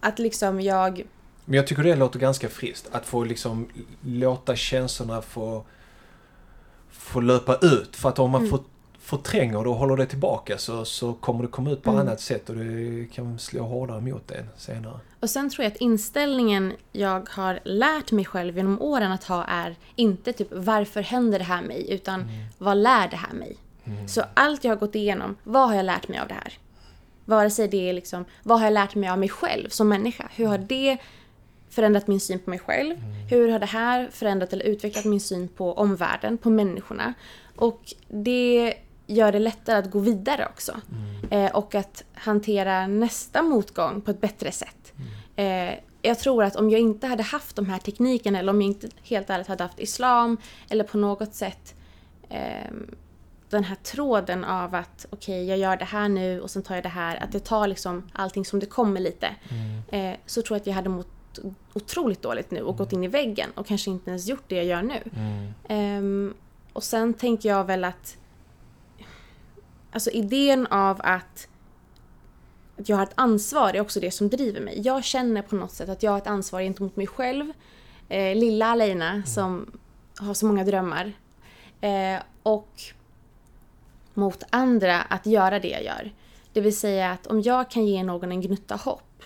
[0.00, 1.02] Att liksom jag...
[1.44, 2.88] Men jag tycker det låter ganska friskt.
[2.92, 3.68] Att få liksom
[4.04, 5.64] låta känslorna få,
[6.90, 7.96] få löpa ut.
[7.96, 8.50] För att om man Mm.
[8.50, 8.60] får,
[8.98, 12.00] förtränger det och håller det tillbaka så, så kommer det komma ut på Mm.
[12.02, 15.00] annat sätt och det kan slå hårdare mot en senare.
[15.20, 19.44] Och sen tror jag att inställningen jag har lärt mig själv genom åren att ha
[19.44, 21.86] är inte typ varför händer det här mig?
[21.92, 22.24] Utan
[22.58, 23.56] vad lär det här mig?
[24.08, 26.52] Så allt jag har gått igenom, vad har jag lärt mig av det här?
[27.28, 30.28] Vare sig det är liksom, vad har jag lärt mig av mig själv som människa?
[30.34, 30.98] Hur har det
[31.70, 32.96] förändrat min syn på mig själv?
[33.30, 37.14] Hur har det här förändrat eller utvecklat min syn på omvärlden, på människorna?
[37.56, 38.74] Och det
[39.06, 40.80] gör det lättare att gå vidare också.
[41.30, 44.92] Eh, och att hantera nästa motgång på ett bättre sätt.
[45.36, 48.70] Eh, jag tror att om jag inte hade haft de här teknikerna eller om jag
[48.70, 50.36] inte helt ärligt hade haft islam
[50.68, 51.74] eller på något sätt
[52.28, 52.94] ehm,
[53.50, 56.84] den här tråden av att okej, jag gör det här nu och sen tar jag
[56.84, 57.22] det här.
[57.22, 59.26] Att det tar liksom allting som det kommer lite.
[59.88, 61.38] Eh, så tror jag att jag hade mått
[61.72, 64.64] otroligt dåligt nu och gått in i väggen och kanske inte ens gjort det jag
[64.64, 65.02] gör nu.
[65.68, 66.34] Ehm,
[66.72, 68.16] och sen tänker jag väl att
[69.92, 71.48] Alltså idén av att,
[72.78, 74.80] att jag har ett ansvar är också det som driver mig.
[74.84, 77.52] Jag känner på något sätt att jag har ett ansvar gentemot mig själv.
[78.08, 79.78] Eh, lilla Alina som
[80.18, 81.12] har så många drömmar.
[81.80, 82.82] Eh, och
[84.18, 86.12] mot andra att göra det jag gör.
[86.52, 89.22] Det vill säga att om jag kan ge någon en gnutta hopp,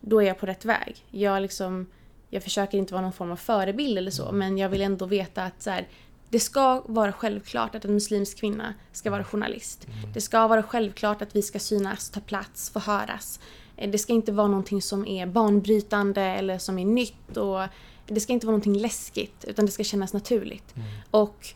[0.00, 1.04] då är jag på rätt väg.
[1.10, 1.86] Jag, liksom,
[2.30, 5.42] jag försöker inte vara någon form av förebild eller så, men jag vill ändå veta
[5.44, 5.88] att så här,
[6.28, 9.86] det ska vara självklart att en muslimsk kvinna ska vara journalist.
[10.14, 13.40] Det ska vara självklart att vi ska synas, ta plats, få höras.
[13.76, 17.36] Eh, Det ska inte vara någonting som är banbrytande eller som är nytt.
[17.36, 17.60] Och
[18.06, 20.74] det ska inte vara någonting läskigt, utan det ska kännas naturligt.
[21.10, 21.46] Och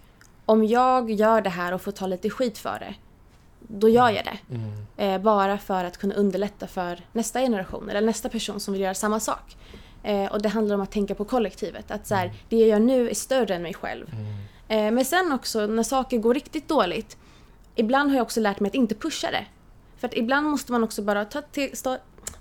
[0.47, 2.95] om jag gör det här och får ta lite skit för det,
[3.61, 4.39] då gör jag det.
[5.05, 8.95] Eh, bara för att kunna underlätta för nästa generation eller nästa person som vill göra
[8.95, 9.57] samma sak.
[10.03, 11.91] Eh, och det handlar om att tänka på kollektivet.
[11.91, 14.07] Att så här, det jag gör nu är större än mig själv.
[14.69, 17.17] Eh, men sen också när saker går riktigt dåligt.
[17.75, 19.47] Ibland har jag också lärt mig att inte pusha det.
[19.97, 21.97] För att ibland måste man också bara ta, till, stå,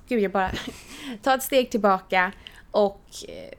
[0.08, 0.52] gud, jag bara,
[1.22, 2.32] ta ett steg tillbaka
[2.72, 3.58] och eh,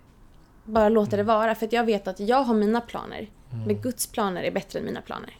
[0.64, 1.54] bara låta det vara.
[1.54, 3.28] För att jag vet att jag har mina planer.
[3.66, 5.34] Men Guds planer är bättre än mina planer.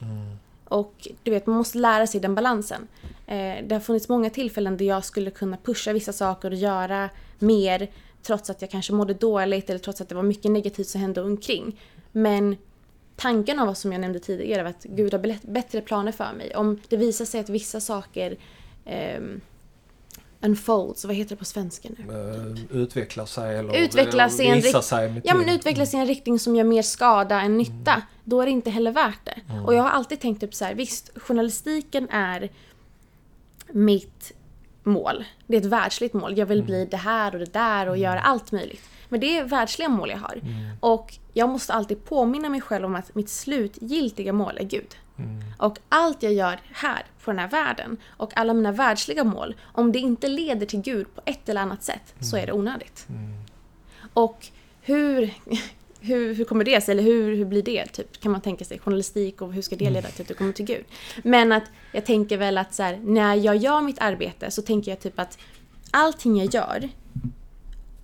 [0.67, 2.87] Och du vet, man måste lära sig den balansen.
[3.27, 7.09] Eh, det har funnits många tillfällen där jag skulle kunna pusha vissa saker och göra
[7.39, 7.87] mer
[8.23, 11.21] trots att jag kanske mådde dåligt eller trots att det var mycket negativt som hände
[11.21, 11.79] omkring.
[12.11, 12.57] Men
[13.15, 16.55] tanken av vad som jag nämnde tidigare var att Gud har bättre- planer för mig.
[16.55, 18.37] Om det visar sig att vissa saker
[18.85, 19.41] ehm,
[20.45, 22.13] unfolds, vad heter det på svenska nu?
[22.13, 25.59] Eh, utvecklar sig eller Utvecklas i en visar sig med Ja men tiden.
[25.59, 28.01] utvecklas i en riktning som gör mer skada än nytta.
[28.23, 29.61] Då är det inte heller värt det.
[29.65, 32.49] Och jag har alltid tänkt typ så här, visst journalistiken är
[33.71, 34.31] mitt
[34.83, 35.23] mål.
[35.47, 36.37] Det är ett världsligt mål.
[36.37, 38.83] Jag vill bli det här och det där och göra allt möjligt.
[39.09, 40.41] Men det är världsliga mål jag har.
[40.79, 44.95] Och jag måste alltid påminna mig själv om att mitt slutgiltiga mål är Gud.
[45.57, 49.91] Och allt jag gör här på den här världen och alla mina världsliga mål, om
[49.91, 53.07] det inte leder till Gud på ett eller annat sätt så är det onödigt.
[54.13, 54.47] Och
[54.81, 55.33] hur,
[55.99, 56.91] hur, hur kommer det sig?
[56.91, 57.85] Eller hur, hur blir det?
[57.85, 60.53] Typ, kan man tänka sig journalistik och hur ska det leda till att du kommer
[60.53, 60.85] till Gud?
[61.23, 64.91] Men att jag tänker väl att så här, när jag gör mitt arbete så tänker
[64.91, 65.37] jag typ att
[65.91, 66.89] allting jag gör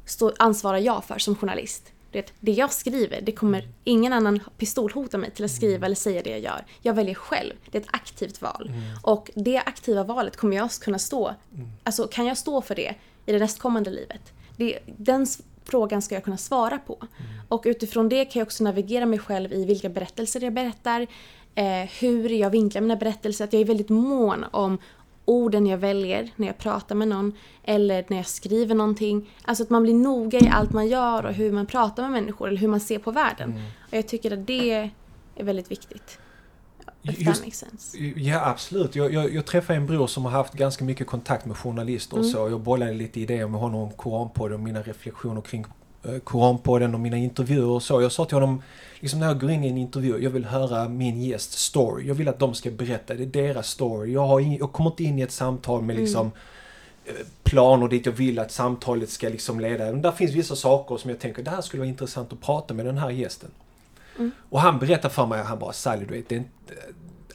[0.05, 1.91] står, ansvarar jag för som journalist.
[2.11, 6.21] Det, det jag skriver, det kommer ingen annan pistolhota mig till att skriva eller säga
[6.23, 6.65] det jag gör.
[6.81, 7.53] Jag väljer själv.
[7.71, 8.71] Det är ett aktivt val.
[9.03, 11.35] Och det aktiva valet kommer jag kunna stå,
[11.83, 12.95] alltså kan jag stå för det
[13.25, 14.33] i det nästkommande livet?
[14.57, 15.27] Det, den
[15.65, 16.97] frågan ska jag kunna svara på.
[17.47, 21.07] Och utifrån det kan jag också navigera mig själv i vilka berättelser jag berättar,
[21.55, 23.45] eh, hur jag vinklar mina berättelser.
[23.45, 24.77] Att jag är väldigt mån om
[25.31, 29.29] orden jag väljer när jag pratar med någon eller när jag skriver någonting.
[29.41, 32.47] Alltså att man blir noga i allt man gör och hur man pratar med människor
[32.47, 33.49] eller hur man ser på världen.
[33.51, 33.63] Mm.
[33.91, 34.71] Och jag tycker att det
[35.35, 36.19] är väldigt viktigt.
[37.03, 37.95] Just-.
[38.15, 38.95] Ja, absolut.
[38.95, 42.23] Jag, jag, jag träffade en bror som har haft ganska mycket kontakt med journalister och
[42.23, 42.33] Mm.
[42.33, 42.49] så.
[42.49, 45.65] Jag bollade lite idéer med honom om Koranpodden och mina reflektioner kring
[46.23, 48.01] Koranpodden och mina intervjuer och så.
[48.01, 48.63] Jag sa till honom,
[48.99, 52.07] liksom när jag går in i en intervju, jag vill höra min gäst story.
[52.07, 54.13] Jag vill att de ska berätta, det är deras story.
[54.13, 56.03] Jag, har ing, jag kommer inte in i ett samtal med Mm.
[56.03, 56.31] liksom
[57.05, 59.85] eh, planer dit jag vill att samtalet ska liksom leda.
[59.85, 62.73] Men där finns vissa saker som jag tänker, det här skulle vara intressant att prata
[62.73, 63.49] med den här gästen.
[64.17, 64.31] Mm.
[64.49, 66.73] Och han berättar för mig, han bara Sally du vet, det är inte,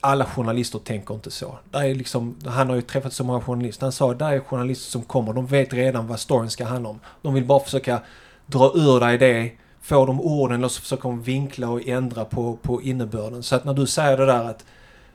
[0.01, 1.57] alla journalister tänker inte så.
[1.71, 3.85] Där är liksom, han har ju träffat så många journalister.
[3.85, 6.99] Han sa, där är journalister som kommer, de vet redan vad storyn ska handla om.
[7.21, 8.01] De vill bara försöka
[8.47, 12.57] dra ur dig det, få de orden och så försöker de vinkla och ändra på,
[12.61, 13.43] på innebörden.
[13.43, 14.65] Så att när du säger det där att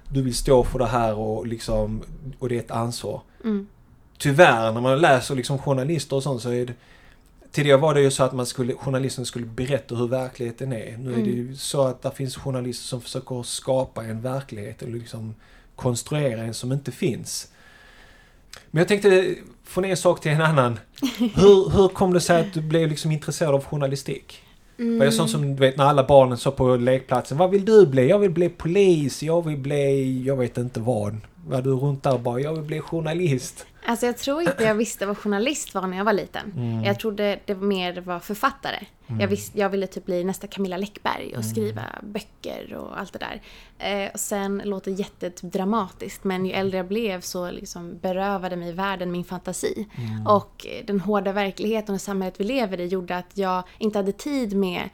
[0.08, 2.02] du vill stå för det här och liksom,
[2.38, 3.22] och det är ett ansvar.
[3.44, 3.66] Mm.
[4.18, 6.74] Tyvärr när man läser liksom journalister och sånt så är det
[7.52, 10.96] Tidigare var det ju så att man skulle, journalisten skulle berätta hur verkligheten är.
[10.96, 14.92] Nu är det ju så att det finns journalister som försöker skapa en verklighet eller
[14.92, 15.34] liksom
[15.76, 17.52] konstruera en som inte finns.
[18.70, 19.34] Men jag tänkte
[19.72, 20.78] från en sak till en annan.
[21.18, 24.42] Hur, hur kom det sig att du blev liksom intresserad av journalistik?
[24.78, 24.98] Mm.
[24.98, 27.38] Var det sånt som du vet när alla barnen sa på lekplatsen.
[27.38, 28.08] Vad vill du bli?
[28.08, 29.22] Jag vill bli polis.
[29.22, 30.22] Jag vill bli...
[30.26, 31.16] Jag vet inte vad.
[31.46, 33.66] Var du runt där och bara, jag vill bli journalist.
[33.87, 36.52] Alltså jag tror inte jag visste vad journalist var när jag var liten.
[36.57, 36.85] Mm.
[36.85, 38.87] Jag trodde det mer var författare.
[39.20, 41.38] Jag, visste, jag ville typ bli nästa Camilla Läckberg Mm.
[41.38, 43.42] och skriva böcker och allt det där.
[44.05, 48.72] Eh, och sen låter det jättedramatiskt men ju äldre jag blev så liksom berövade mig
[48.72, 49.87] världen min fantasi.
[49.98, 50.26] Mm.
[50.26, 54.57] Och den hårda verkligheten och samhället vi lever i gjorde att jag inte hade tid
[54.57, 54.88] med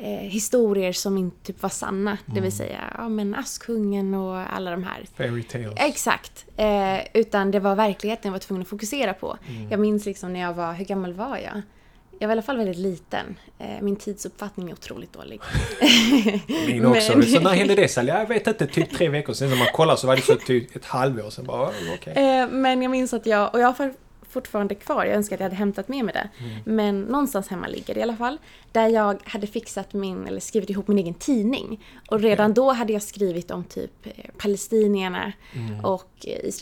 [0.00, 2.18] eh, historier som inte typ var sanna.
[2.26, 2.42] Det Mm.
[2.42, 5.72] vill säga ja, men Askungen och alla de här Fairy tales.
[5.76, 6.44] Exakt.
[6.56, 9.38] Eh, utan det var verkligheten jag var tvungen att fokusera på.
[9.48, 9.70] Mm.
[9.70, 11.62] Jag minns liksom när jag var, hur gammal var jag?
[12.20, 13.38] Jag var i alla fall väldigt liten.
[13.58, 15.40] Eh, min tidsuppfattning är otroligt dålig.
[16.66, 17.18] Min också.
[17.18, 18.08] Men- Så när hände det Sally?
[18.12, 19.50] Jag vet inte, typ tre veckor sedan.
[19.50, 21.44] När man kollar så var det så typ ett halvår sedan.
[21.44, 22.12] Bara, oh, okej.
[22.16, 23.92] Eh, men jag minns att jag, och jag har
[24.28, 26.28] fortfarande kvar, jag önskar att jag hade hämtat med mig det.
[26.44, 26.76] Mm.
[26.76, 28.38] Men någonstans hemma ligger det i alla fall.
[28.72, 31.84] Där jag hade fixat min, eller skrivit ihop min egen tidning.
[32.10, 35.84] Och redan då hade jag skrivit om typ eh, palestinierna Mm.
[35.84, 36.10] och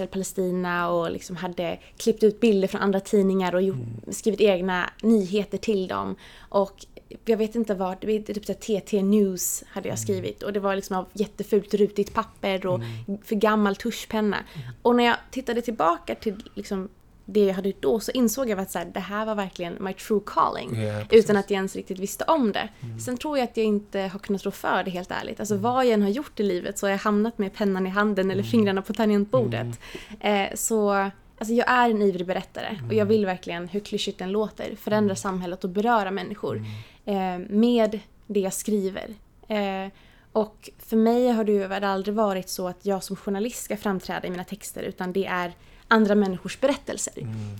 [0.06, 4.12] Israel-Palestina och liksom hade klippt ut bilder från andra tidningar och gjort, Mm.
[4.12, 6.16] skrivit egna nyheter till dem.
[6.48, 6.86] Och
[7.24, 9.92] jag vet inte vad, det typ TT News hade Mm.
[9.92, 13.18] jag skrivit och det var liksom av jättefult rutigt papper och Mm.
[13.24, 14.36] för gammal tuschpenna.
[14.82, 16.88] Och när jag tittade tillbaka till liksom
[17.28, 19.76] det jag hade gjort då så insåg jag att så här, det här var verkligen
[19.80, 20.70] my true calling.
[20.70, 21.24] Precis.
[21.24, 22.68] utan att jag ens riktigt visste om det.
[23.04, 25.40] Sen tror jag att jag inte har kunnat rå för det helt ärligt.
[25.40, 27.90] Alltså vad jag än har gjort i livet så har jag hamnat med pennan i
[27.90, 29.80] handen eller fingrarna på tangentbordet.
[30.20, 30.90] Eh, så
[31.38, 35.16] alltså jag är en ivrig berättare och jag vill verkligen, hur klyschigt den låter, förändra
[35.16, 36.64] samhället och beröra människor
[37.04, 39.14] eh, med det jag skriver.
[39.48, 39.92] Eh,
[40.32, 44.26] och för mig har det ju aldrig varit så att jag som journalist ska framträda
[44.26, 45.52] i mina texter utan det är
[45.88, 47.14] andra människors berättelser.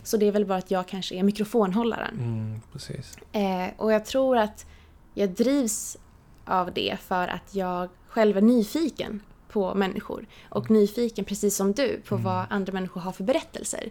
[0.04, 2.14] Så det är väl bara att jag kanske är mikrofonhållaren.
[2.18, 3.18] Mm, precis.
[3.32, 4.66] Eh, och jag tror att
[5.14, 5.96] jag drivs
[6.44, 10.26] av det för att jag själv är nyfiken på människor.
[10.48, 13.90] Och nyfiken, precis som du, på vad andra människor har för berättelser.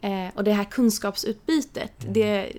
[0.00, 2.52] Eh, och det här kunskapsutbytet, det,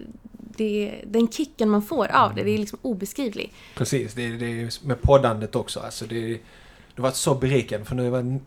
[0.57, 3.53] det, den kicken man får av det, det är liksom obeskrivlig.
[3.75, 5.79] Precis, det, är- det med poddandet också.
[5.79, 6.39] Alltså det,
[6.95, 7.85] det varit så berikande.
[7.85, 8.39] För nu var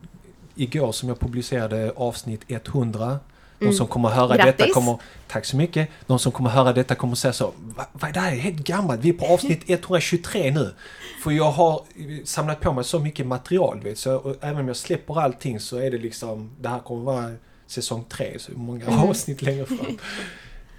[0.60, 3.18] igår som jag publicerade avsnitt 100.
[3.58, 3.76] De Mm.
[3.76, 4.54] som kommer att höra Grattis.
[4.56, 4.98] detta kommer...
[5.28, 5.88] Tack så mycket.
[6.06, 7.52] De som kommer att höra detta kommer att säga så.
[7.58, 9.00] Va, va, det här är helt gammalt.
[9.00, 10.74] Vi är på avsnitt 123 nu.
[11.22, 11.82] För jag har
[12.24, 13.80] samlat på mig så mycket material.
[13.80, 16.50] Vet, så, även om jag släpper allting så är det liksom...
[16.60, 17.32] Det här kommer vara
[17.66, 18.38] säsong 3.
[18.38, 18.98] Så många Mm.
[18.98, 19.98] avsnitt längre fram.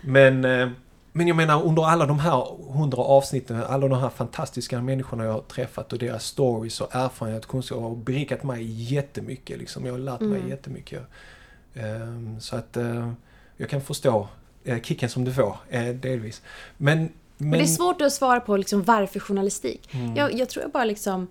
[0.01, 0.45] Men...
[1.13, 5.31] Men jag menar under alla de här hundra avsnitten, alla de här fantastiska människorna jag
[5.33, 9.59] har träffat och deras stories och erfarenhet och kunskap har berikat mig jättemycket.
[9.59, 9.85] Liksom.
[9.85, 10.49] Jag har lärt mig Mm.
[10.49, 11.01] jättemycket.
[11.73, 13.11] Ehm, så att eh,
[13.57, 14.27] jag kan förstå
[14.63, 16.41] eh, kicken som du får, eh, delvis.
[16.77, 16.97] Men...
[16.97, 19.93] men Men det är svårt att svara på liksom varför journalistik.
[19.93, 20.15] Mm.
[20.15, 21.27] Jag, jag tror jag bara liksom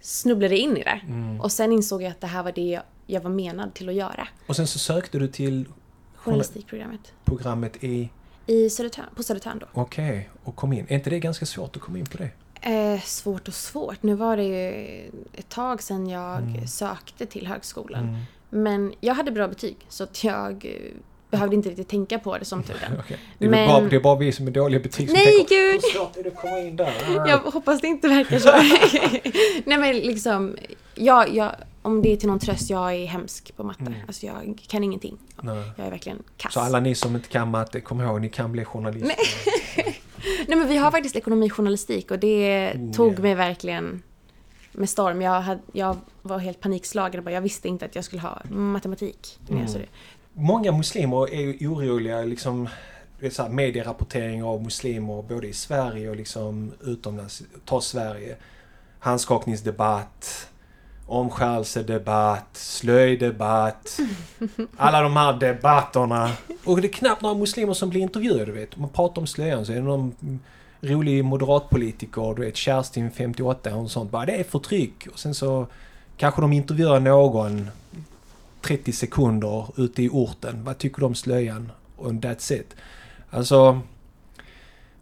[0.00, 1.00] snubblade in i det.
[1.08, 1.40] Mm.
[1.40, 3.94] Och sen insåg jag att det här var det jag, jag var menad till att
[3.94, 4.28] göra.
[4.46, 5.64] Och sen så sökte du till
[6.16, 7.12] Journalistikprogrammet.
[7.24, 8.10] programmet i...
[8.46, 9.66] I Södertörn, på Södertörn då.
[9.80, 10.86] Okej, och kom in.
[10.88, 12.30] Är inte det ganska svårt att komma in på det?
[12.70, 14.02] Eh, svårt och svårt.
[14.02, 16.66] Nu var det ju ett tag sedan jag Mm.
[16.66, 18.02] sökte till högskolan.
[18.08, 18.20] Mm.
[18.50, 20.92] Men jag hade bra betyg så att jag eh,
[21.30, 22.76] behövde inte riktigt tänka på det som tur.
[22.98, 23.18] Okej.
[23.38, 25.54] Det, är Men- bara, det är bara vi som är dåliga betyg som Nej tänker
[25.72, 25.80] gud!
[25.82, 26.92] Hur svårt är det att komma in där?
[27.28, 28.52] Jag hoppas det inte verkar så.
[29.66, 30.56] Nej men liksom,
[30.94, 31.52] jag, jag
[31.82, 33.80] om det är till någon tröst, jag är hemsk på matte.
[33.80, 33.94] Mm.
[34.06, 35.18] Alltså jag kan ingenting.
[35.42, 35.72] Nej.
[35.76, 36.52] Jag är verkligen kass.
[36.52, 39.16] Så alla ni som inte kan matte, kom ihåg, ni kan bli journalister.
[40.48, 43.22] Nej men vi har faktiskt ekonomijournalistik och det Oh, tog ja.
[43.22, 44.02] mig verkligen
[44.72, 45.22] med storm.
[45.22, 48.42] Jag, hade, jag var helt panikslagen och bara, jag visste inte att jag skulle ha
[48.50, 49.38] matematik.
[49.50, 49.66] Mm.
[50.32, 52.68] Många muslimer är ju oroliga, liksom,
[53.20, 57.42] det är så här, medierapportering av muslimer både i Sverige och liksom utomlands.
[57.64, 58.36] Ta Sverige.
[58.98, 60.48] Handskakningsdebatt,
[61.12, 63.98] omskärelsedebatt, slöjdebatt.
[64.76, 66.30] Alla de här debatterna.
[66.64, 68.76] Och det är knappt några muslimer som blir intervjuade, vet.
[68.76, 70.14] Man pratar om slöjan så är det någon
[70.80, 74.10] rolig moderatpolitiker, du vet Kerstin 58 och sånt.
[74.10, 75.06] Bara det är förtryck.
[75.12, 75.66] Och sen så
[76.16, 77.70] kanske de intervjuar någon
[78.60, 80.64] 30 sekunder ute i orten.
[80.64, 81.72] Vad tycker du om slöjan?
[81.96, 82.74] Och that's it.
[83.30, 83.80] Alltså...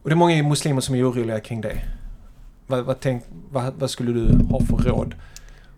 [0.02, 1.82] Och det är många muslimer som är oroliga kring det.
[2.66, 5.14] Vad, vad, tänk, vad, vad skulle du ha för råd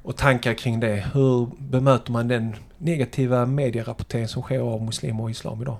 [0.02, 1.04] och tankar kring det?
[1.14, 5.76] Hur bemöter man den negativa medierapportering som sker av muslimer och islam idag?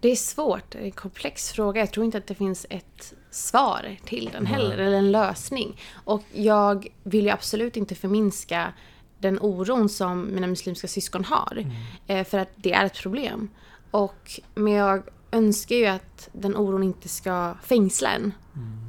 [0.00, 1.80] Det är svårt, det är en komplex fråga.
[1.80, 5.80] Jag tror inte att det finns ett svar till den heller, eller en lösning.
[5.92, 8.72] Och jag vill ju absolut inte förminska
[9.18, 11.66] den oron som mina muslimska syskon har.
[12.06, 13.48] Eh, för att det är ett problem.
[13.90, 18.32] Och, men jag önskar ju att den oron inte ska fängsla en.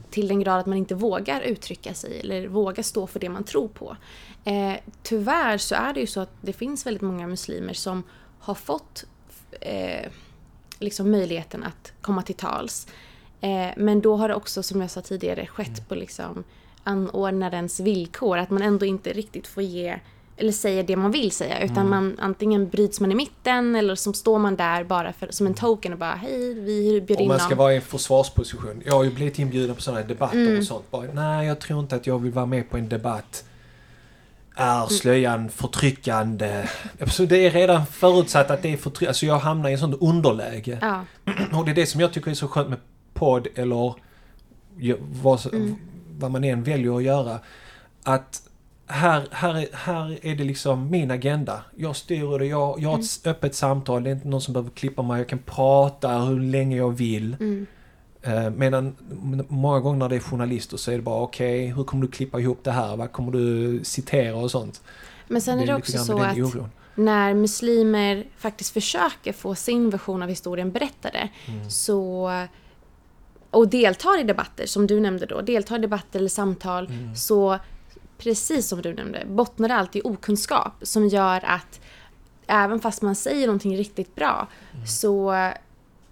[0.09, 3.43] Till den grad att man inte vågar uttrycka sig eller vågar stå för det man
[3.43, 3.97] tror på.
[4.47, 8.03] Eh, tyvärr så är det ju så att det finns väldigt många muslimer som
[8.39, 9.05] har fått
[9.61, 10.11] eh,
[10.79, 12.87] liksom möjligheten att komma till tals.
[13.41, 16.43] Eh, men då har det också, som jag sa tidigare, skett på liksom
[16.83, 18.37] anordnarens villkor.
[18.37, 19.99] Att man ändå inte riktigt får ge
[20.37, 21.59] eller säga det man vill säga.
[21.59, 25.47] Utan man, antingen bryts man i mitten eller så står man där bara för, som
[25.47, 27.57] en token och bara hej, vi bjöd Om in man ska någon.
[27.57, 28.81] vara i en försvarsposition.
[28.85, 30.57] Jag har ju blivit inbjuden på sådana debatter Mm.
[30.57, 30.91] och sånt.
[30.91, 33.45] Bara, nej, jag tror inte att jag vill vara med på en debatt.
[34.57, 34.69] Mm.
[34.83, 36.65] Är slöjan förtryckande?
[37.17, 39.09] Det är redan förutsatt att det är förtryckande.
[39.09, 40.77] Alltså jag hamnar i en sån underläge.
[40.81, 41.05] Ja,
[41.59, 42.79] Och det är det som jag tycker är så skönt med
[43.13, 43.93] podd eller
[45.21, 45.75] vad, Mm.
[46.19, 47.39] vad man än väljer att göra.
[48.03, 48.41] Att
[48.87, 51.61] här, här, är- här är det liksom min agenda.
[51.77, 53.35] Jag styr det, jag, jag har ett Mm.
[53.35, 54.03] öppet samtal.
[54.03, 55.17] Det är inte någon som behöver klippa mig.
[55.17, 57.33] Jag kan prata hur länge jag vill.
[57.39, 57.65] mm,
[58.55, 62.05] Medan m- många gånger när det är journalister så är det bara okej, hur kommer
[62.05, 62.95] du klippa ihop det här?
[62.95, 64.81] Vad kommer du citera och sånt?
[65.27, 66.69] Men sen är det också så att oron.
[66.95, 71.69] när muslimer faktiskt försöker få sin version av historien berättade Mm.
[71.69, 72.31] så
[73.51, 77.15] och deltar i debatter, som du nämnde då, deltar i debatter eller samtal, Mm.
[77.15, 77.59] så
[78.17, 81.79] precis som du nämnde, bottnar det alltid i okunskap som gör att
[82.47, 84.87] även fast man säger någonting riktigt bra Mm.
[84.87, 85.33] så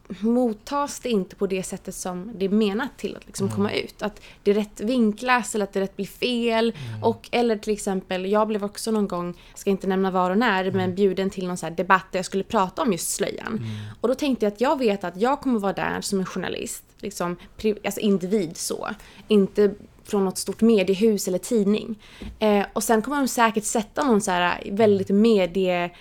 [0.08, 4.02] mottas det inte på det sättet som det är menat till att liksom komma ut.
[4.02, 6.74] Att det rätt vinklas eller att det rätt blir fel.
[7.02, 10.72] Och, eller till exempel, jag blev också någon gång, ska inte nämna var och när,
[10.72, 13.66] men bjuden till någon så debatt där jag skulle prata om just slöjan.
[14.02, 16.84] Och då tänkte jag att jag vet att jag kommer vara där som en journalist,
[16.98, 17.38] liksom,
[17.86, 18.90] alltså individ så.
[19.28, 22.00] Inte från något stort mediehus eller tidning.
[22.40, 25.92] Eh, och sen kommer de säkert sätta någon så här väldigt medie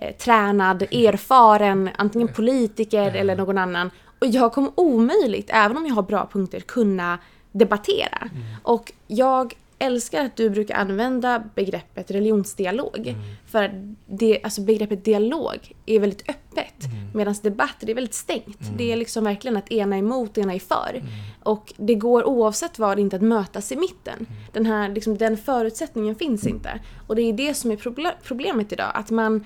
[0.00, 3.90] eh, tränad, erfaren, antingen politiker eller någon annan.
[4.18, 7.18] Och jag kommer omöjligt, även om jag har bra punkter, kunna
[7.52, 8.28] debattera.
[8.62, 13.14] Och jag älskar att du brukar använda begreppet religionsdialog.
[13.46, 13.70] För att
[14.06, 16.74] det, alltså begreppet dialog är väldigt öppet.
[17.14, 18.58] Medan debatt är väldigt stängt.
[18.76, 21.02] Det är liksom verkligen att ena är emot, ena är för.
[21.42, 24.26] Och det går oavsett vad inte att mötas i mitten.
[24.52, 26.80] Den, här, liksom, den förutsättningen finns inte.
[27.06, 28.90] Och det är det som är proble- problemet idag.
[28.94, 29.44] Att man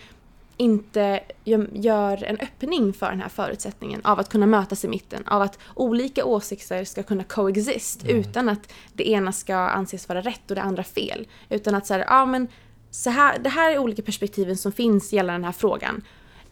[0.56, 1.20] inte
[1.72, 5.26] gör- en öppning för den här förutsättningen av att kunna mötas i mitten.
[5.26, 10.50] Av att olika åsikter ska kunna coexist utan att det ena ska anses vara rätt
[10.50, 11.26] och det andra fel.
[11.48, 12.48] Utan att så här, ja men
[12.90, 16.02] så här, det här är olika perspektiven som finns gällande den här frågan.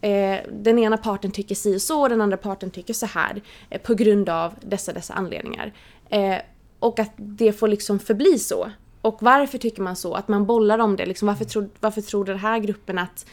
[0.01, 3.81] Eh, den ena parten tycker si och så, den andra parten tycker så här eh,
[3.81, 5.73] på grund av dessa, dessa anledningar.
[6.09, 6.37] Eh,
[6.79, 8.71] och att det får liksom förbli så.
[9.01, 10.13] Och varför tycker man så?
[10.13, 11.05] Att man bollar om det.
[11.05, 13.25] Liksom, varför, tror, varför tror den här gruppen att,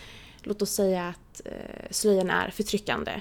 [0.43, 1.53] låt oss säga att eh,
[1.91, 3.13] slöjan är förtryckande?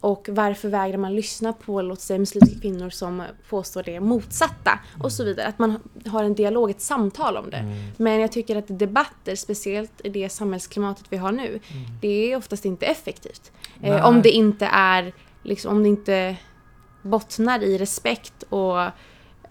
[0.00, 4.80] Och varför vägrar man lyssna på, låt oss säga muslimska kvinnor som påstår det motsatta?
[5.02, 5.46] Och så vidare.
[5.46, 7.76] Att man har en dialog, ett samtal om det.
[7.96, 11.60] Men jag tycker att debatter, speciellt i det samhällsklimatet vi har nu,
[12.00, 13.52] det är oftast inte effektivt.
[13.82, 16.36] Eh, om det inte är, liksom, om det inte
[17.02, 18.82] bottnar i respekt och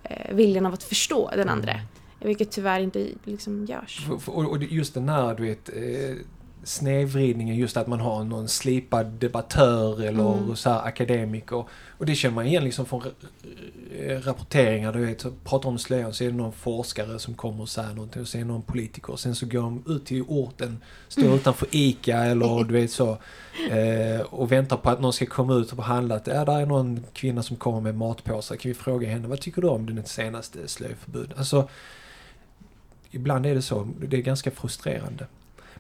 [0.04, 1.74] eh, viljan av att förstå den andra.
[2.20, 4.08] Vilket tyvärr inte liksom görs.
[4.28, 6.16] Och och just den här, du vet, eh,
[6.64, 10.56] snedvridningen just att man har någon slipad debattör eller Mm.
[10.56, 11.66] så här akademiker.
[11.98, 13.02] Och det känner man igen liksom från
[14.24, 14.94] rapporteringar.
[14.94, 17.94] Du vet, så pratar om slöjan så är det någon forskare som kommer och säger
[17.94, 19.12] någonting och sen är det någon politiker.
[19.14, 21.36] Och sen så går de ut till orten, står Mm.
[21.36, 23.18] utanför ICA eller du vet så.
[23.72, 26.16] Eh, och väntar på att någon ska komma ut och handla.
[26.16, 28.56] Att, ja, där är någon kvinna som kommer med matpåsar.
[28.56, 31.34] Kan vi fråga henne, vad tycker du om den senaste slöjförbud?
[31.38, 31.70] Alltså,
[33.12, 33.88] ibland är det så.
[34.08, 35.28] Det är ganska frustrerande.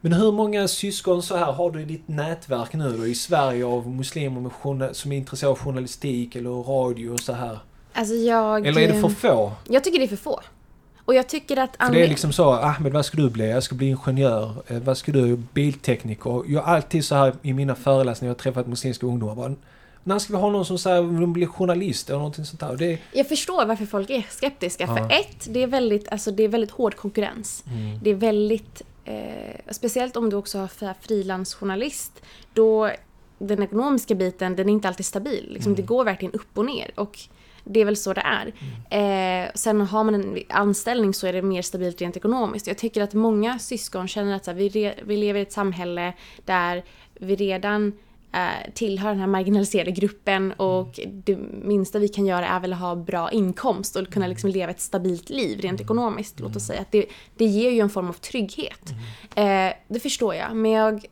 [0.05, 3.65] Men hur många syskon så här har du i ditt nätverk nu då i Sverige
[3.65, 7.59] av muslimer som är intresserade av journalistik eller radio och så här?
[7.93, 8.67] Alltså jag...
[8.67, 9.51] Eller är det för få?
[9.69, 10.39] Jag tycker det är för få.
[11.05, 11.75] Och jag tycker att...
[11.79, 13.49] För det är liksom så, Ahmed vad ska du bli?
[13.49, 14.53] Jag ska bli ingenjör.
[14.67, 15.37] Eh, vad ska du?
[15.53, 16.43] Biltekniker.
[16.47, 19.35] Jag har alltid så här i mina föreläsningar, jag har träffat muslimska ungdomar.
[19.35, 19.55] Bara,
[20.03, 22.75] när ska vi ha någon som säger blir journalist eller någonting sånt där?
[22.75, 24.83] Det Jag förstår varför folk är skeptiska.
[24.87, 24.95] Ja.
[24.95, 27.63] För ett, det är väldigt, alltså det är väldigt hård konkurrens.
[27.67, 27.99] Mm.
[28.03, 28.81] Det är väldigt...
[29.05, 32.21] Eh, speciellt om du också har fri- frilansjournalist.
[32.53, 32.91] Då
[33.39, 35.49] den ekonomiska biten, den är inte alltid stabil.
[35.53, 35.75] Liksom, Mm.
[35.75, 36.91] Det går verkligen upp och ner.
[36.95, 37.19] Och
[37.63, 38.47] det är väl så det är.
[39.43, 42.67] Eh, sen har man en anställning så är det mer stabilt rent ekonomiskt.
[42.67, 46.13] Jag tycker att många syskon känner att här, vi, re, vi lever i ett samhälle
[46.45, 46.83] där
[47.13, 47.93] vi redan
[48.73, 52.95] tillhör den här marginaliserade gruppen och det minsta vi kan göra är väl att ha
[52.95, 56.39] bra inkomst och kunna liksom leva ett stabilt liv rent ekonomiskt.
[56.39, 56.81] Låt oss säga.
[56.81, 57.05] Att det,
[57.37, 58.89] det ger ju en form av trygghet.
[59.35, 61.05] Eh, det förstår jag, men jag,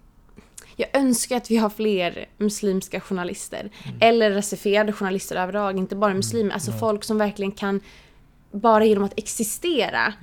[0.76, 3.70] jag önskar att vi har fler muslimska journalister.
[4.00, 6.54] Eller rasifierade journalister överlag, inte bara muslimer.
[6.54, 7.80] Alltså folk som verkligen kan,
[8.52, 10.14] bara genom att existera,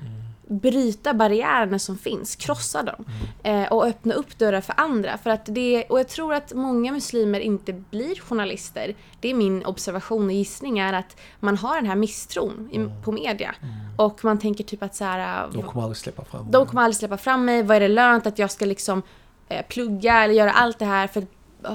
[0.49, 3.05] bryta barriärerna som finns, krossa dem.
[3.43, 5.19] Eh, och öppna upp dörrar för andra.
[5.19, 8.95] För att det, och jag tror att många muslimer inte blir journalister.
[9.21, 13.13] Det är min observation och gissning är att man har den här misstron i, på
[13.13, 13.55] media.
[13.97, 16.97] Och man tänker typ att så här, de kommer aldrig släppa fram de kommer aldrig
[16.97, 17.63] släppa fram mig.
[17.63, 19.03] Vad är det lönt att jag ska liksom
[19.49, 21.27] eh, plugga eller göra allt det här för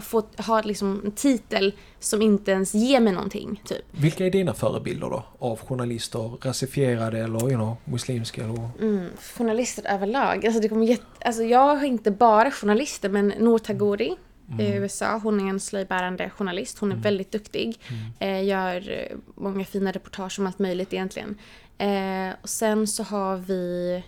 [0.02, 3.82] få ha liksom en titel som inte ens ger mig någonting, typ.
[3.92, 5.24] Vilka är dina förebilder då?
[5.40, 6.38] Av journalister?
[6.42, 8.44] Rasifierade eller you know, muslimska?
[8.44, 8.70] Eller?
[8.82, 10.46] Mm, journalister överlag.
[10.46, 11.06] Alltså, det kommer jätte...
[11.26, 14.16] alltså, jag har inte bara journalister, men Noor Tagori
[14.60, 16.80] i USA, hon är en slöjbärande journalist.
[16.80, 17.80] Hon är väldigt duktig.
[18.20, 21.38] Eh, gör eh, många fina reportage om allt möjligt egentligen.
[21.78, 24.04] Eh, och sen så har vi...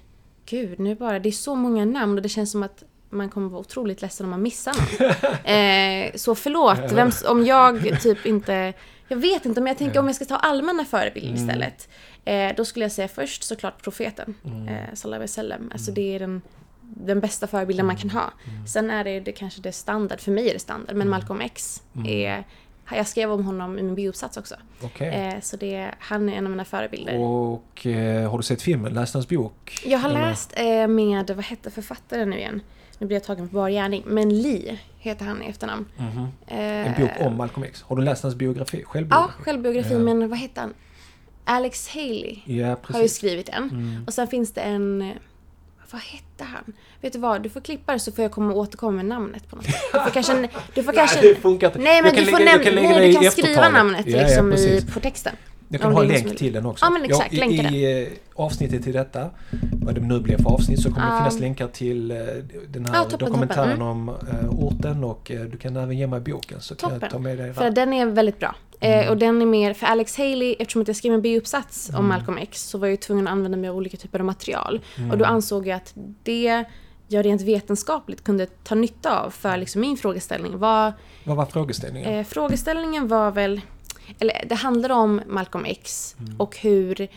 [0.45, 1.19] Gud, nu bara...
[1.19, 4.25] Det är så många namn och det känns som att man kommer vara otroligt ledsen
[4.25, 5.11] om man missar någon.
[5.55, 8.73] Eh, så förlåt, vem, om jag typ inte...
[9.07, 11.89] Jag vet inte, men jag tänker om jag ska ta allmänna förebilder istället.
[12.25, 14.35] Eh, då skulle jag säga först såklart profeten.
[14.67, 15.69] Eh, sallallahu alaihi.
[15.71, 16.41] Alltså det är den,
[16.81, 18.33] den bästa förebilden man kan ha.
[18.67, 21.83] Sen är det, det kanske det standard, för mig är det standard, men Malcolm X
[22.05, 22.43] är...
[22.91, 24.55] Jag skrev om honom i min biouppsats också.
[24.81, 25.07] Okej.
[25.07, 27.17] Eh, så det, han är en av mina förebilder.
[27.19, 28.93] Och eh, har du sett filmen?
[28.93, 29.81] Läst hans bok?
[29.85, 30.21] Jag har Eller?
[30.21, 32.61] läst eh, med, vad hette författaren nu igen?
[32.97, 34.03] Nu blir jag tagen på bar gärning.
[34.05, 35.85] Men Lee heter han i efternamn.
[35.97, 36.27] Mhm.
[36.47, 37.81] Eh, En bok om Malcolm X.
[37.81, 38.77] Har du läst hans biografi?
[38.81, 39.43] Ja, Självbiografi?
[39.43, 39.93] självbiografi.
[39.93, 39.99] Ja.
[39.99, 40.73] Men vad heter han?
[41.45, 43.63] Alex Haley Ja, har ju skrivit en.
[43.69, 44.03] Mm.
[44.07, 45.11] Och sen finns det en...
[45.91, 46.73] Vad hette han?
[47.01, 47.41] Vet du vad?
[47.41, 49.75] Du får klippa det så får jag komma och återkomma med namnet på något sätt.
[49.93, 50.49] Du får kanske...
[50.73, 51.79] Du får kanske Nej, det funkar inte.
[51.79, 52.81] Nej, men Jag du kan får lägga- jag nämna...
[52.81, 54.93] kan Nej, det du i kan skriva namnet Ja, ja, liksom i, precis.
[54.93, 55.35] på texten.
[55.67, 56.85] Jag kan Om ha det en länk till den också.
[56.85, 57.33] Ja, men exakt.
[57.33, 59.29] Ja, Länka I, i eh, avsnittet till detta,
[59.83, 61.17] vad det nu blir för avsnitt, så kommer det Ja.
[61.17, 62.17] finnas länkar till eh,
[62.67, 63.81] den här Ja, toppen, dokumentären toppen.
[63.81, 67.11] om eh, orten och eh, du kan även ge mig boken så kan jag Toppen.
[67.11, 68.55] ta med dig För den är väldigt bra.
[68.79, 69.05] Mm.
[69.05, 72.07] Eh, och den är mer, för Alex Haley, eftersom att jag skrev en biuppsats om
[72.07, 74.81] Malcolm X så var jag ju tvungen att använda mig av olika typer av material.
[74.97, 75.11] Mm.
[75.11, 76.65] Och då ansåg jag att det
[77.07, 82.13] jag rent vetenskapligt kunde ta nytta av för liksom min frågeställning var Vad var frågeställningen?
[82.13, 83.61] Eh, frågeställningen var väl,
[84.19, 86.41] eller det handlade om Malcolm X Mm.
[86.41, 87.07] och hur, eh,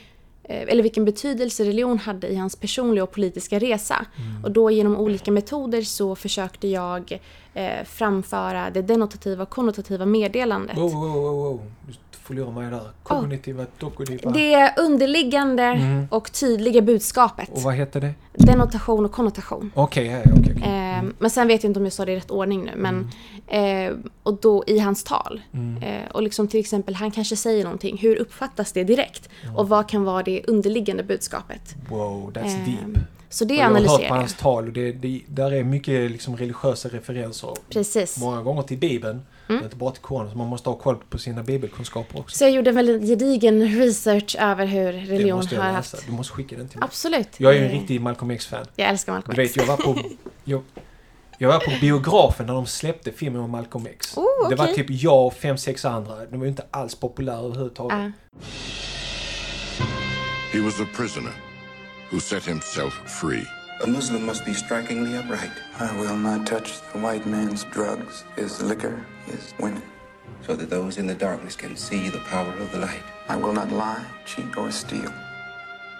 [0.44, 4.06] eller vilken betydelse religion hade i hans personliga och politiska resa.
[4.16, 4.44] Mm.
[4.44, 7.20] Och då genom olika metoder så försökte jag
[7.58, 10.76] eh, framföra det denotativa och konnotativa meddelandet.
[10.76, 11.60] Wow, wow, wow, wow.
[11.86, 11.92] Du
[12.34, 12.90] förlorar mig där.
[13.02, 14.30] Kognitiva, dokutiva.
[14.30, 16.06] Det underliggande Mm.
[16.10, 17.48] och tydliga budskapet.
[17.52, 18.14] Och vad heter det?
[18.32, 19.70] Denotation och konnotation.
[19.74, 20.54] Okej, ja, okej.
[20.56, 20.62] okej.
[20.62, 22.72] Eh, men sen vet jag inte om jag sa det i rätt ordning nu.
[22.76, 23.10] Men,
[23.46, 23.92] eh,
[24.22, 25.40] och då i hans tal.
[25.52, 25.82] Mm.
[25.82, 27.98] Eh, och liksom till exempel, han kanske säger någonting.
[27.98, 29.28] Hur uppfattas det direkt?
[29.56, 31.74] Och vad kan vara det underliggande budskapet?
[31.88, 33.04] Wow, that's Eh, deep.
[33.30, 34.20] Så det Och jag har hört analyserar på jag.
[34.20, 37.50] hans tal och det, det, där är mycket liksom religiösa referenser.
[37.70, 38.18] Precis.
[38.18, 39.64] Många gånger till Bibeln, Mm.
[39.64, 40.32] inte bara till Koranen.
[40.32, 42.36] Så man måste ha koll på sina bibelkunskaper också.
[42.38, 45.96] Så jag gjorde en väldigt gedigen research över hur det religion måste jag har läsa.
[45.96, 46.06] haft...
[46.06, 46.84] Du måste skicka den till mig.
[46.86, 47.28] Absolut.
[47.36, 48.66] Jag är ju en riktig Malcolm X-fan.
[48.76, 49.56] Jag älskar Malcolm Du X.
[49.56, 50.00] vet, jag var på...
[50.44, 50.62] Jag,
[51.38, 54.16] jag var på biografen när de släppte filmen om Malcolm X.
[54.16, 56.16] Oh, Det var typ jag och fem, sex andra.
[56.30, 57.92] De var ju inte alls populära överhuvudtaget.
[57.98, 58.10] Ah,
[60.52, 61.32] He was a prisoner
[62.10, 63.46] who set himself free.
[63.82, 65.52] A Muslim must be strikingly upright.
[65.78, 69.82] I will not touch the white man's drugs, his liquor, his women.
[70.42, 73.02] so that those in the darkness can see the power of the light.
[73.28, 75.12] I will not lie, cheat, or steal.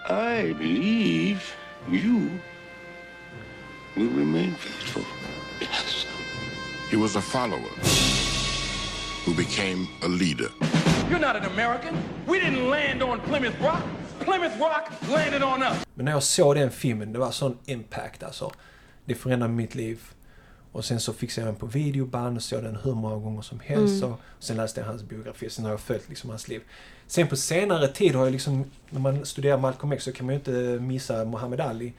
[0.09, 1.53] I believe
[1.89, 2.31] you
[3.95, 5.05] will remain faithful.
[5.61, 6.05] Yes.
[6.89, 7.73] He was a follower
[9.23, 10.49] who became a leader.
[11.09, 12.01] You're not an American.
[12.25, 13.83] We didn't land on Plymouth Rock.
[14.19, 15.85] Plymouth Rock landed on us.
[15.93, 18.51] Men när jag såg den filmen, det var sån impact alltså.
[19.05, 19.99] Det förändrade mitt liv.
[20.71, 23.59] Och sen så fixade jag den på videoband och såg den hur många gånger som
[23.59, 24.03] helst.
[24.03, 26.61] Och sen läste jag hans biografi, sen har jag följt liksom hans liv.
[27.07, 30.35] Sen på senare tid har jag liksom, när man studerar Malcolm X så kan man
[30.35, 30.51] ju inte
[30.83, 31.93] missa Muhammad Ali.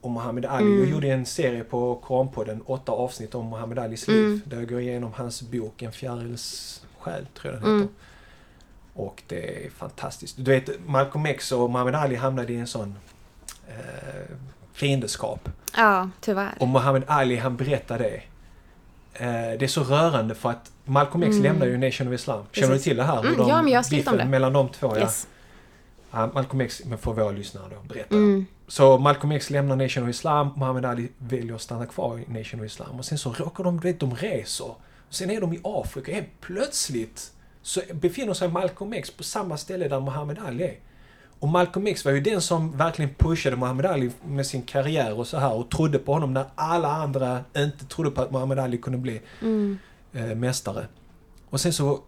[0.00, 4.40] Och Muhammad Ali, jag gjorde en serie på Koranpodden, åtta avsnitt om Muhammad Alis liv.
[4.44, 7.94] Där jag går igenom hans bok En fjärils själ, tror jag den heter.
[8.96, 10.36] Och det är fantastiskt.
[10.38, 12.94] Du vet, Malcolm X och Muhammad Ali hamnade i en sån
[13.68, 13.74] eh,
[14.72, 15.48] fiendeskap.
[15.76, 16.54] Ja, tyvärr.
[16.60, 18.22] Och Muhammad Ali, han berättar det.
[19.14, 22.44] Eh, det är så rörande för att Malcolm X lämnar ju Nation of Islam.
[22.52, 22.84] Känner du Precis.
[22.84, 23.20] till det här?
[23.20, 24.24] Mm, de- ja, men jag har skrivit om det.
[24.24, 25.00] mellan de två, ja.
[25.00, 25.28] Yes.
[26.10, 26.30] ja.
[26.34, 28.14] Malcolm X, men för våra lyssnare då, berätta.
[28.14, 28.46] Mm.
[28.68, 32.60] Så Malcolm X lämnar Nation of Islam, Muhammad Ali väljer att stanna kvar i Nation
[32.60, 32.98] of Islam.
[32.98, 34.64] Och sen så råkar de, du vet, de reser.
[35.08, 37.32] Och sen är de i Afrika, helt plötsligt
[37.66, 40.78] så befinner sig Malcolm X på samma ställe där Muhammad Ali är.
[41.38, 45.26] Och Malcolm X var ju den som verkligen pushade Muhammad Ali med sin karriär och
[45.26, 48.78] så här och trodde på honom när alla andra inte trodde på att Muhammad Ali
[48.78, 49.20] kunde bli
[50.12, 50.86] eh, mästare.
[51.50, 52.00] Och sen så,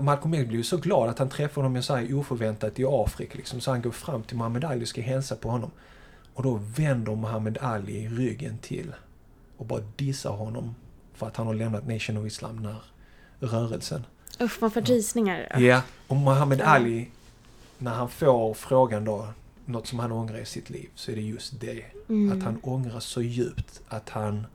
[0.00, 3.34] Malcolm X blev ju så glad att han träffade honom så här oförväntat i Afrika
[3.36, 5.70] liksom, så han går fram till Muhammad Ali och ska hälsa på honom.
[6.34, 8.94] Och då vänder Muhammad Ali ryggen till
[9.56, 10.74] och bara dissar honom
[11.14, 12.76] för att han har lämnat Nation of Islam när
[13.40, 14.04] rörelsen.
[14.40, 15.56] Usch, man får rysningar.
[15.60, 17.08] Ja, och Muhammad Ali,
[17.78, 19.28] när han får frågan då,
[19.64, 21.84] något som han ångrar i sitt liv, så är det just det.
[22.32, 24.46] Att han ångrar så djupt att han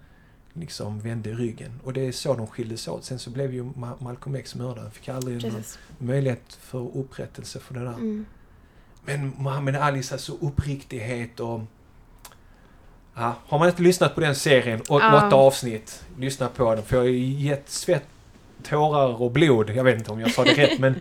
[0.54, 1.80] liksom vände ryggen.
[1.84, 3.04] Och det är så de skildes åt.
[3.06, 4.84] Sen så blev ju Ma- Malcolm X mördad.
[4.84, 5.80] Han fick aldrig någon Precis.
[5.98, 7.94] möjlighet för upprättelse för det där.
[7.94, 8.26] Mm.
[9.06, 11.62] Men Muhammad Alis alltså uppriktighet och...
[13.16, 15.32] Ja, har man inte lyssnat på den serien, och Ja.
[15.36, 16.84] avsnitt, lyssna på den.
[16.84, 18.06] För jag har ju gett svett,
[18.62, 19.70] tårar och blod.
[19.70, 20.96] Jag vet inte om jag sa det rätt, men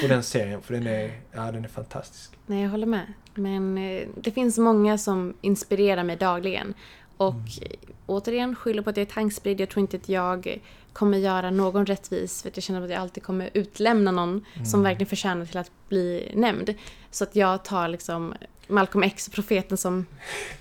[0.00, 0.62] på den serien.
[0.62, 2.30] För den är, ja, den är fantastisk.
[2.46, 3.12] Nej, jag håller med.
[3.34, 6.74] Men eh, det finns många som inspirerar mig dagligen.
[7.16, 7.44] Och Mm.
[7.62, 7.76] eh,
[8.06, 9.60] återigen, skyller på att jag är tankspridd.
[9.60, 10.60] Jag tror inte att jag
[10.92, 12.42] kommer göra någon rättvis.
[12.42, 14.66] För att jag känner att jag alltid kommer utlämna någon Mm.
[14.66, 16.74] som verkligen förtjänar till att bli nämnd.
[17.10, 18.34] Så att jag tar liksom
[18.68, 20.06] Malcolm X, profeten, som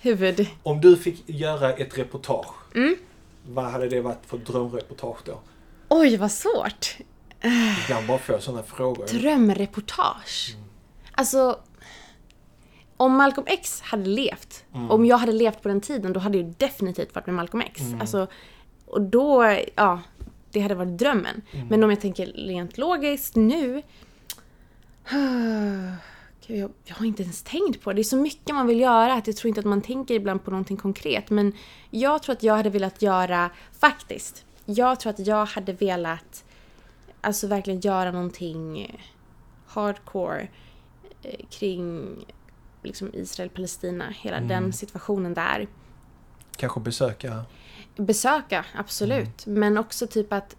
[0.01, 0.47] huvud...
[0.63, 2.95] Om du fick göra ett reportage, Mm.
[3.49, 5.39] vad hade det varit för drömreportage då?
[5.93, 6.97] Oj, vad svårt!
[7.83, 9.05] Ibland bara få sådana frågor.
[9.05, 10.55] Drömreportage.
[11.11, 11.59] Alltså,
[12.97, 16.53] om Malcolm X hade levt, om jag hade levt på den tiden, då hade jag
[16.57, 17.81] definitivt varit med Malcolm X.
[17.99, 18.27] Alltså,
[18.85, 20.01] och då, ja,
[20.51, 21.41] det hade varit drömmen.
[21.69, 23.81] Men om jag tänker rent logiskt nu,
[26.47, 27.95] jag, jag har inte ens tänkt på det.
[27.95, 30.43] Det är så mycket man vill göra att jag tror inte att man tänker ibland
[30.43, 31.29] på någonting konkret.
[31.29, 31.53] Men
[31.89, 36.43] jag tror att jag hade velat göra, faktiskt, jag tror att jag hade velat
[37.21, 38.97] alltså verkligen göra någonting
[39.67, 40.47] hardcore
[41.23, 42.15] eh, kring
[42.83, 45.67] liksom Israel-Palestina, hela den situationen där.
[46.57, 47.45] Kanske besöka...
[47.95, 49.45] Besöka, absolut.
[49.45, 50.55] Men också typ att...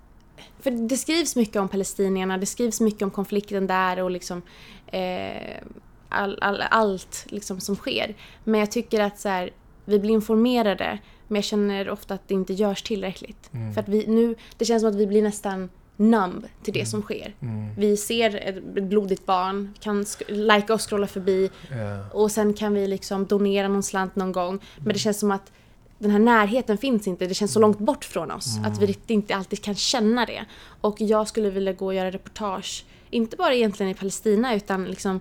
[0.60, 4.42] För det skrivs mycket om palestinierna, det skrivs mycket om konflikten där och liksom
[4.86, 5.62] eh,
[6.08, 8.14] all, all, allt liksom som sker.
[8.44, 9.50] Men jag tycker att så här,
[9.84, 10.98] vi blir informerade,
[11.32, 13.50] men jag känner ofta att det inte görs tillräckligt.
[13.74, 17.02] För att vi nu, det känns som att vi blir nästan numb till det som
[17.02, 17.34] sker.
[17.78, 22.10] Vi ser ett blodigt barn, kan likea och scrolla förbi Ja.
[22.12, 24.58] och sen kan vi liksom donera någon slant någon gång.
[24.78, 25.52] Men det känns som att
[25.98, 27.26] den här närheten finns inte.
[27.26, 28.56] Det känns så långt bort från oss.
[28.64, 30.44] Att vi inte alltid kan känna det.
[30.80, 32.84] Och jag skulle vilja gå och göra reportage.
[33.10, 35.20] Inte bara egentligen i Palestina utan liksom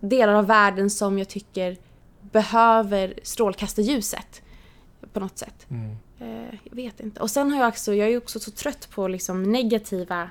[0.00, 1.76] delar av världen som jag tycker
[2.20, 4.42] behöver strålkastarljuset.
[5.12, 5.66] På något sätt.
[6.18, 7.20] Eh, jag vet inte.
[7.20, 10.30] Och sen har jag också, jag är också så trött på liksom negativa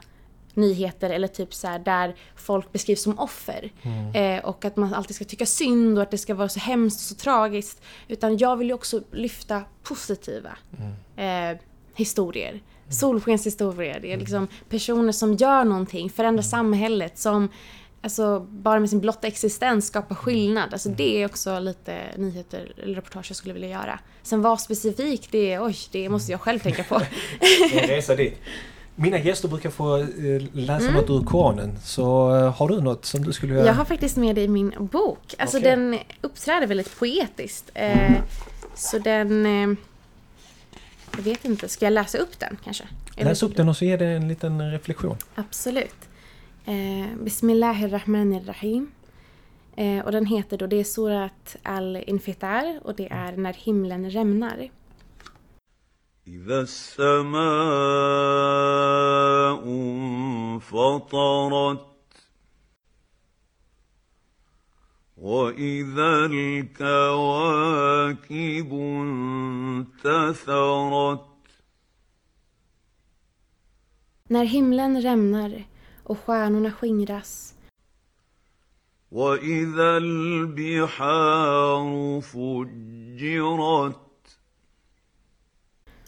[0.54, 3.72] nyheter eller typ så här där folk beskrivs som offer.
[4.14, 7.00] Eh, och att man alltid ska tycka synd och att det ska vara så hemskt
[7.00, 7.82] och så tragiskt.
[8.08, 10.58] Utan jag vill ju också lyfta positiva
[11.16, 11.58] eh,
[11.96, 12.62] historier.
[12.90, 14.00] Solskenshistorier.
[14.00, 17.50] Det är liksom personer som gör någonting, förändrar samhället, som
[18.02, 20.74] alltså, bara med sin blotta existens skapar skillnad.
[20.74, 24.00] Alltså, det är också lite nyheter eller reportage jag skulle vilja göra.
[24.24, 26.96] Sen vad specifikt det är, oj, det måste jag själv tänka på.
[27.74, 28.40] En resa dit.
[28.96, 30.08] Mina gäster brukar få eh,
[30.54, 31.78] läsa något ur Koranen.
[31.84, 33.68] Så eh, har du något som du skulle vilja...
[33.68, 35.36] Jag har faktiskt med det i min bok.
[35.38, 35.70] Alltså Okej.
[35.70, 37.72] den uppträder väldigt poetiskt.
[37.74, 38.12] Eh,
[38.76, 39.46] Så den...
[39.46, 39.78] Eh,
[41.16, 42.84] jag vet inte, ska jag läsa upp den kanske?
[43.16, 45.18] Läs upp den och så ger det en liten reflektion.
[45.36, 45.96] Absolut.
[46.66, 48.92] Eh, Bismillahirrahmanirrahim.
[49.76, 54.70] Eh, och den heter då, det är Surat al-Infitar och det är När himlen rämnar.
[56.28, 57.40] إذا السماء
[60.58, 61.86] انفطرت
[65.18, 67.54] واذا الكواكب
[70.04, 71.26] انتثرت
[74.32, 75.64] När himlen rämnar
[76.10, 77.54] och stjärnorna skingras.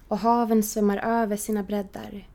[0.07, 2.27] och haven svämmar över sina breddar.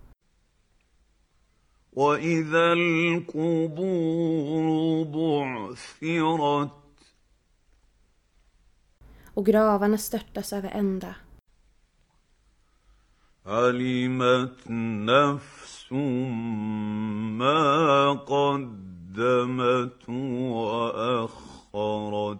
[9.34, 11.14] och gravarna störtas över ända.
[13.46, 14.70] علمت
[15.06, 15.92] نفس
[17.38, 20.08] ما قدمت
[20.54, 22.38] وأخرت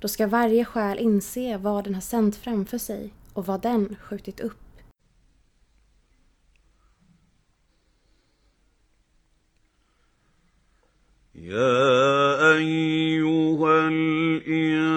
[0.00, 4.40] Då ska varje själ inse vad den har sänt framför sig och vad den skjutit
[4.40, 4.66] upp.
[11.34, 14.96] يا أيها الإنسان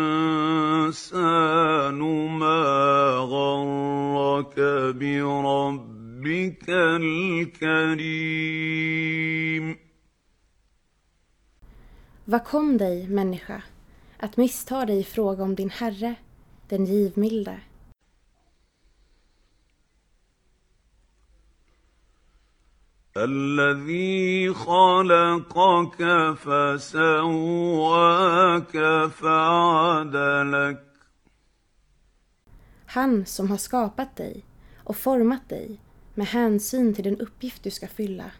[2.40, 2.89] ما
[4.40, 6.70] أشرك بربك
[7.60, 8.30] الكريم
[12.26, 13.62] Vad kom dig, människa,
[14.18, 16.16] att missta dig i fråga om din Herre,
[16.70, 17.60] den givmilde?
[23.18, 25.98] الذي خلقك
[26.44, 27.68] فسواك
[29.10, 30.89] فعدلك
[32.92, 34.44] han som har skapat dig
[34.78, 35.80] och format dig
[36.16, 38.32] med hänsyn till den uppgift du ska fylla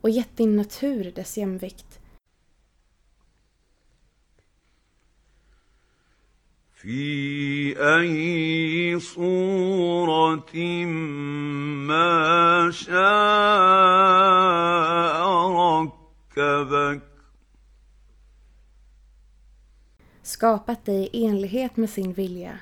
[0.00, 1.98] och gett din natur dess jämvikt.
[6.82, 10.54] في أي صورة
[11.86, 13.02] ما شاء
[15.52, 17.02] ركبك
[20.22, 22.58] skapat dig i enlighet med sin vilja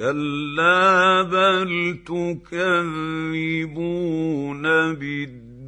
[0.00, 3.34] كلا بل تكذبون
[4.94, 5.60] بالدين.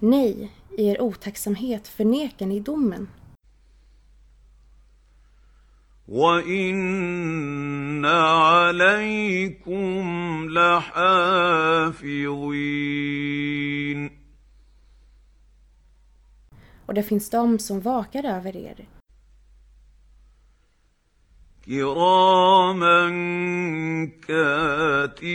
[0.00, 3.08] Nej, i er otacksamhet förnekar ni domen.
[6.08, 9.96] وإن عليكم
[10.50, 12.00] لحافظين.
[16.86, 18.97] Och det finns de som vakar över er.
[21.68, 23.10] كِرَامًا
[24.26, 25.26] كَاتِبِينَ.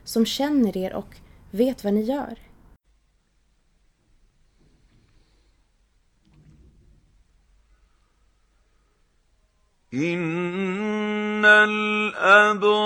[0.04, 1.16] Som känner er och
[1.52, 2.43] vet vad ni gör.
[9.94, 12.82] إن الأبرار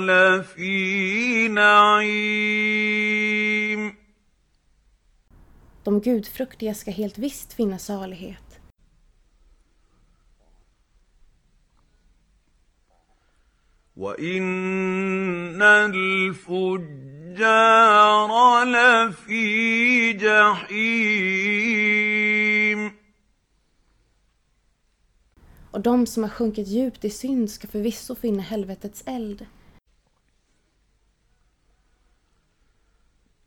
[0.00, 2.90] لفي نعيم
[5.84, 8.60] De gudfruktiga ska helt visst finna salighet.
[13.96, 16.90] وإن الفجار
[18.64, 22.19] لفي جحيم
[25.70, 29.46] och de som har sjunkit djupt i synd ska förvisso finna helvetets eld.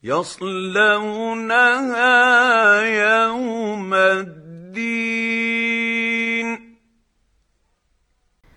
[0.05, 1.61] يصلونها
[2.81, 3.93] يوم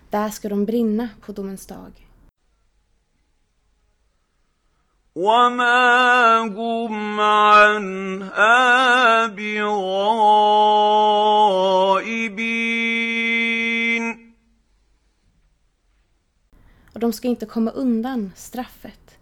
[0.09, 2.07] Där ska de brinna på domens dag.
[5.15, 8.57] وما هم عنها
[9.27, 9.77] بغائبين
[16.97, 19.17] Och de ska inte komma undan straffet.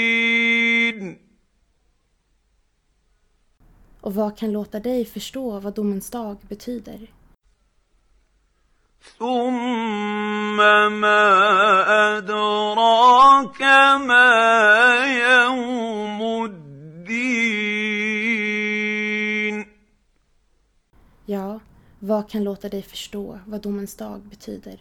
[4.02, 7.08] Och vad kan låta dig förstå vad domens dag betyder?
[9.18, 10.58] ثم
[11.02, 11.24] ما
[12.18, 13.62] أدراك
[14.08, 14.32] ما
[15.06, 16.71] يوم الدين
[21.26, 21.60] Ja,
[22.00, 24.80] vad kan låta dig förstå vad domens dag betyder?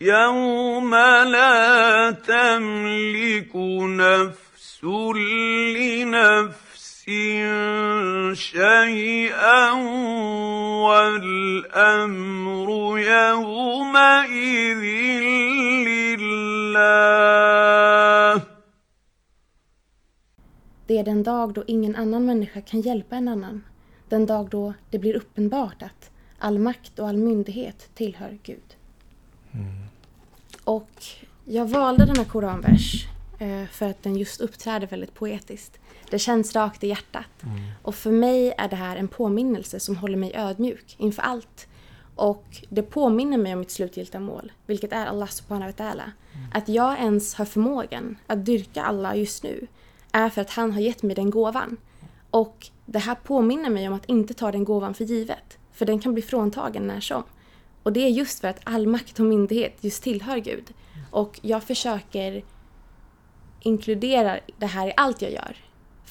[0.00, 0.94] يوم
[1.34, 4.84] لا تملك نفس
[5.76, 7.04] لنفس
[8.32, 9.70] شيئا
[10.86, 14.82] والامر يومئذ
[20.86, 23.64] Det är den dag då ingen annan människa kan hjälpa en annan.
[24.08, 28.76] Den dag då det blir uppenbart att all makt och all myndighet tillhör Gud.
[29.52, 29.66] Mm.
[30.64, 30.90] Och
[31.44, 33.06] jag valde denna koranvers
[33.38, 35.78] eh, för att den just uppträder väldigt poetiskt.
[36.10, 37.42] Det känns rakt i hjärtat.
[37.42, 37.60] Mm.
[37.82, 41.66] Och för mig är det här en påminnelse som håller mig ödmjuk inför allt
[42.14, 46.10] och det påminner mig om mitt slutgiltiga mål, vilket är Allah subhanahu wa ta'ala.
[46.52, 49.66] Att jag ens har förmågan att dyrka Allah just nu
[50.12, 51.76] är för att han har gett mig den gåvan.
[52.30, 55.58] Och det här påminner mig om att inte ta den gåvan för givet.
[55.72, 57.22] För den kan bli fråntagen när som.
[57.82, 60.74] Och det är just för att all makt och myndighet just tillhör Gud.
[61.10, 62.44] Och jag försöker
[63.60, 65.56] inkludera det här i allt jag gör.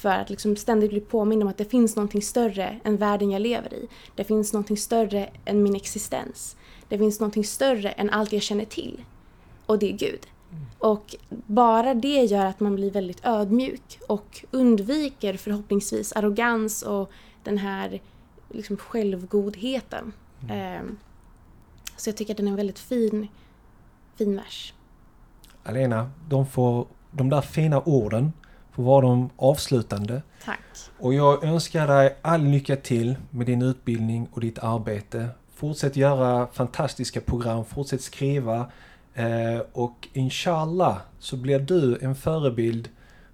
[0.02, 3.42] För att liksom ständigt bli påmind om att det finns någonting större än världen jag
[3.42, 3.88] lever i.
[4.14, 6.56] Det finns någonting större än min existens.
[6.88, 9.04] Det finns någonting större än allt jag känner till.
[9.66, 10.26] Och det är Gud.
[10.78, 17.10] Och bara det gör att man blir väldigt ödmjuk och undviker förhoppningsvis arrogans och
[17.44, 18.00] den här
[18.48, 20.12] liksom självgodheten.
[20.50, 20.98] Ehm,
[21.96, 23.28] så jag tycker att den är en väldigt fin,
[24.16, 24.74] fin vers.
[25.62, 28.32] Alena, de, får, de där fina orden
[28.72, 30.22] får vara de avslutande.
[30.44, 30.60] Tack.
[30.98, 35.28] Och jag önskar dig all lycka till med din utbildning och ditt arbete.
[35.54, 38.66] Fortsätt göra fantastiska program, fortsätt skriva
[39.14, 42.88] eh, och inshallah så blir du en förebild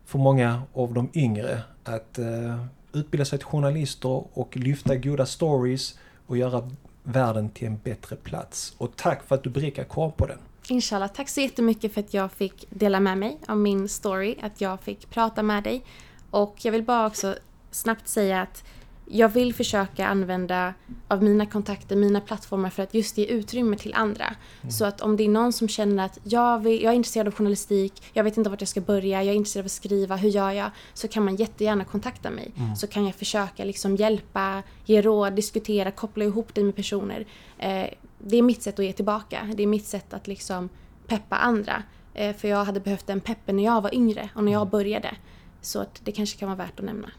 [0.05, 5.99] för många av de yngre att eh, utbilda sig till journalister och lyfta goda stories
[6.26, 6.70] och göra
[7.03, 8.74] världen till en bättre plats.
[8.78, 10.39] Och tack för att du berikar kvar på den.
[10.71, 14.61] Inshallah, tack så jättemycket för att jag fick dela med mig av min story, att
[14.61, 15.85] jag fick prata med dig.
[16.31, 17.35] Och jag vill bara också
[17.71, 18.64] snabbt säga att
[19.11, 20.75] jag vill försöka använda
[21.09, 24.35] av mina kontakter, mina plattformar för att just ge utrymme till andra.
[24.71, 27.35] Så att om det är någon som känner att jag, vill, jag är intresserad av
[27.35, 30.29] journalistik, jag vet inte vart jag ska börja, jag är intresserad av att skriva, hur
[30.29, 30.71] gör jag?
[30.95, 32.53] Så kan man jättegärna kontakta mig.
[32.77, 37.27] Så kan jag försöka liksom hjälpa, ge råd, diskutera, koppla ihop dig med personer.
[37.59, 37.87] Eh,
[38.19, 39.49] det är mitt sätt att ge tillbaka.
[39.55, 40.69] Det är mitt sätt att liksom
[41.07, 41.83] peppa andra.
[42.14, 45.16] Eh, för jag hade behövt den peppen när jag var yngre och när jag började.
[45.61, 47.11] Så att det kanske kan vara värt att nämna.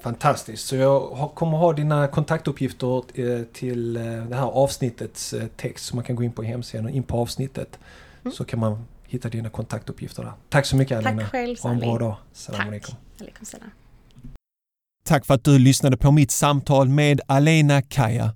[0.00, 0.66] Fantastiskt.
[0.66, 5.84] Så jag kommer ha dina kontaktuppgifter eh, till eh, det här avsnittets eh, text.
[5.84, 7.78] Så man kan gå in på hemsidan och in på avsnittet.
[8.32, 10.32] Så kan man hitta dina kontaktuppgifter där.
[10.48, 11.22] Tack så mycket Alina.
[11.22, 12.16] Tack själv Ha en bra dag.
[12.32, 12.66] Salam Tack.
[12.66, 12.94] alaikum.
[13.20, 13.70] Alaikum salam.
[15.04, 18.34] Tack för att du lyssnade på mitt samtal med Alena Kaya.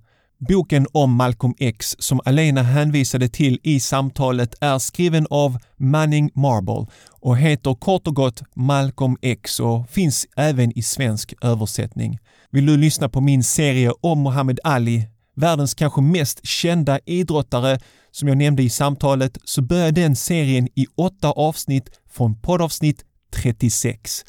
[0.48, 6.86] Boken om Malcolm X som Alena hänvisade till i samtalet är skriven av Manning Marble
[7.10, 12.18] och heter kort och gott Malcolm X och finns även i svensk översättning.
[12.50, 17.80] Vill du lyssna på min serie om Muhammad Ali, världens kanske mest kända idrottare
[18.10, 24.24] som jag nämnde i samtalet, så börjar den serien i åtta avsnitt från poddavsnitt 36.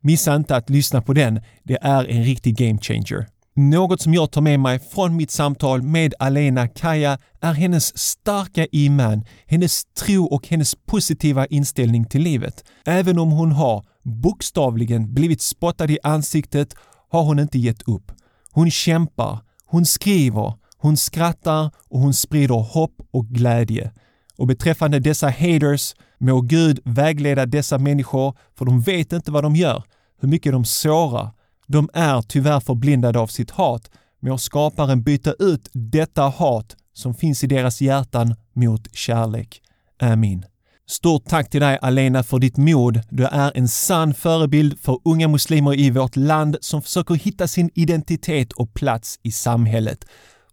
[0.00, 1.40] Missa inte att lyssna på den.
[1.62, 3.33] Det är en riktig game changer.
[3.56, 8.66] Något som jag tar med mig från mitt samtal med Alena Kaja är hennes starka
[8.72, 12.64] iman, hennes tro och hennes positiva inställning till livet.
[12.86, 16.74] Även om hon har bokstavligen blivit spottad i ansiktet
[17.10, 18.12] har hon inte gett upp.
[18.50, 23.92] Hon kämpar, hon skriver, hon skrattar och hon sprider hopp och glädje.
[24.36, 29.56] Och beträffande dessa haters, må Gud vägleda dessa människor för de vet inte vad de
[29.56, 29.82] gör,
[30.20, 31.30] hur mycket de sårar.
[31.66, 33.90] De är tyvärr förblindade av sitt hat.
[34.22, 39.62] Må skaparen byta ut detta hat som finns i deras hjärtan mot kärlek.
[40.00, 40.44] Amin.
[40.86, 43.00] Stort tack till dig Alena för ditt mod.
[43.10, 47.70] Du är en sann förebild för unga muslimer i vårt land som försöker hitta sin
[47.74, 50.04] identitet och plats i samhället.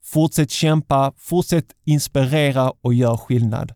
[0.04, 3.74] Fortsätt kämpa, fortsätt inspirera och gör skillnad.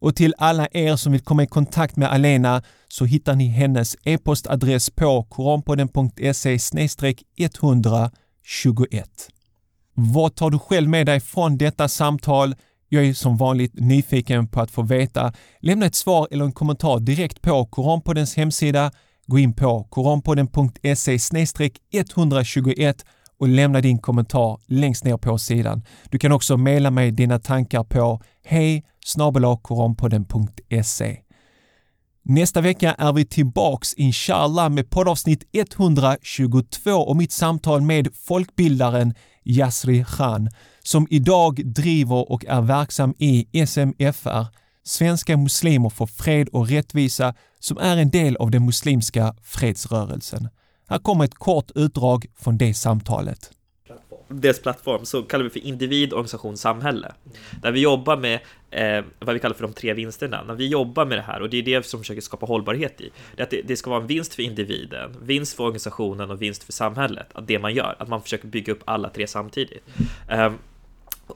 [0.00, 3.96] Och till alla er som vill komma i kontakt med Alena så hittar ni hennes
[4.04, 6.58] e-postadress på koranpodden.se
[7.36, 9.28] 121.
[9.94, 12.54] Vad tar du själv med dig från detta samtal?
[12.88, 15.32] Jag är som vanligt nyfiken på att få veta.
[15.60, 18.90] Lämna ett svar eller en kommentar direkt på Koranpoddens hemsida.
[19.26, 21.18] Gå in på koranpodden.se
[21.92, 23.04] 121
[23.38, 25.82] och lämna din kommentar längst ner på sidan.
[26.10, 28.84] Du kan också mejla mig dina tankar på hej
[29.62, 31.18] koranpodden.se.
[32.30, 39.14] Nästa vecka är vi tillbaks inshallah med poddavsnitt 122 och mitt samtal med folkbildaren
[39.44, 40.48] Yasri Khan
[40.82, 44.46] som idag driver och är verksam i SMFR,
[44.84, 50.48] Svenska Muslimer för Fred och Rättvisa, som är en del av den muslimska fredsrörelsen.
[50.88, 53.50] Här kommer ett kort utdrag från det samtalet
[54.28, 57.12] deras plattform så kallar vi för individ, organisation, samhälle.
[57.62, 60.44] Där vi jobbar med eh, vad vi kallar för de tre vinsterna.
[60.44, 63.00] När vi jobbar med det här, och det är det som vi försöker skapa hållbarhet
[63.00, 66.30] i, det är att det, det, ska vara en vinst för individen, vinst för organisationen
[66.30, 67.26] och vinst för samhället.
[67.32, 69.82] Att det man gör, att man försöker bygga upp alla tre samtidigt.
[70.28, 70.52] Eh,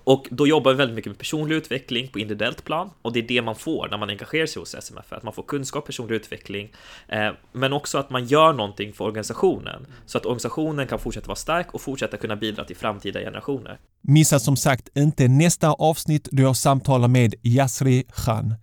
[0.05, 3.29] och då jobbar vi väldigt mycket med personlig utveckling på individuellt plan och det är
[3.29, 6.73] det man får när man engagerar sig hos SMF, att man får kunskap, personlig utveckling,
[7.09, 11.37] eh, men också att man gör någonting för organisationen så att organisationen kan fortsätta vara
[11.37, 13.79] stark och fortsätta kunna bidra till framtida generationer.
[14.01, 18.55] Missa som sagt inte nästa avsnitt då jag samtalar med Yasri Khan.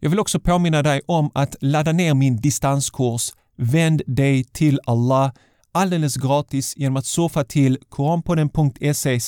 [0.00, 5.32] Jag vill också påminna dig om att ladda ner min distanskurs Vänd dig till Allah
[5.72, 9.20] alldeles gratis genom att surfa till koranpodden.se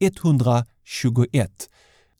[0.00, 1.68] 121.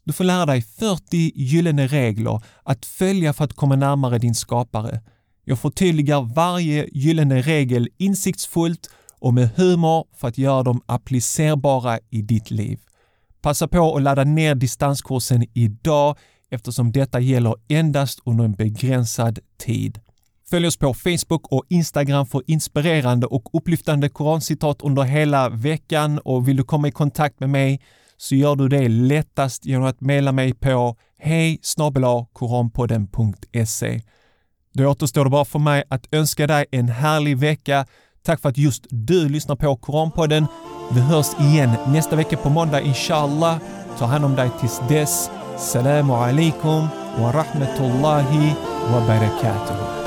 [0.05, 5.01] Du får lära dig 40 gyllene regler att följa för att komma närmare din skapare.
[5.45, 12.23] Jag förtydligar varje gyllene regel insiktsfullt och med humor för att göra dem applicerbara i
[12.23, 12.79] ditt liv.
[13.43, 16.19] Passa på att ladda ner distanskursen idag
[16.51, 20.01] eftersom detta gäller endast under en begränsad tid.
[20.51, 26.49] Följ oss på Facebook och Instagram för inspirerande och upplyftande korancitat under hela veckan och
[26.49, 27.81] vill du komma i kontakt med mig
[28.17, 31.61] så gör du det lättast genom att mejla mig på hej
[32.33, 34.01] koranpodden.se.
[34.75, 37.87] Då återstår det bara för mig att önska dig en härlig vecka.
[38.23, 40.47] Tack för att just du lyssnar på Koranpodden.
[40.93, 43.59] Vi hörs igen nästa vecka på måndag inshallah.
[43.99, 45.31] Ta hand om dig tills dess.
[45.59, 46.89] Salamu alaikum
[47.19, 48.55] wa rahmatullahi
[48.93, 50.00] wa barakatuh.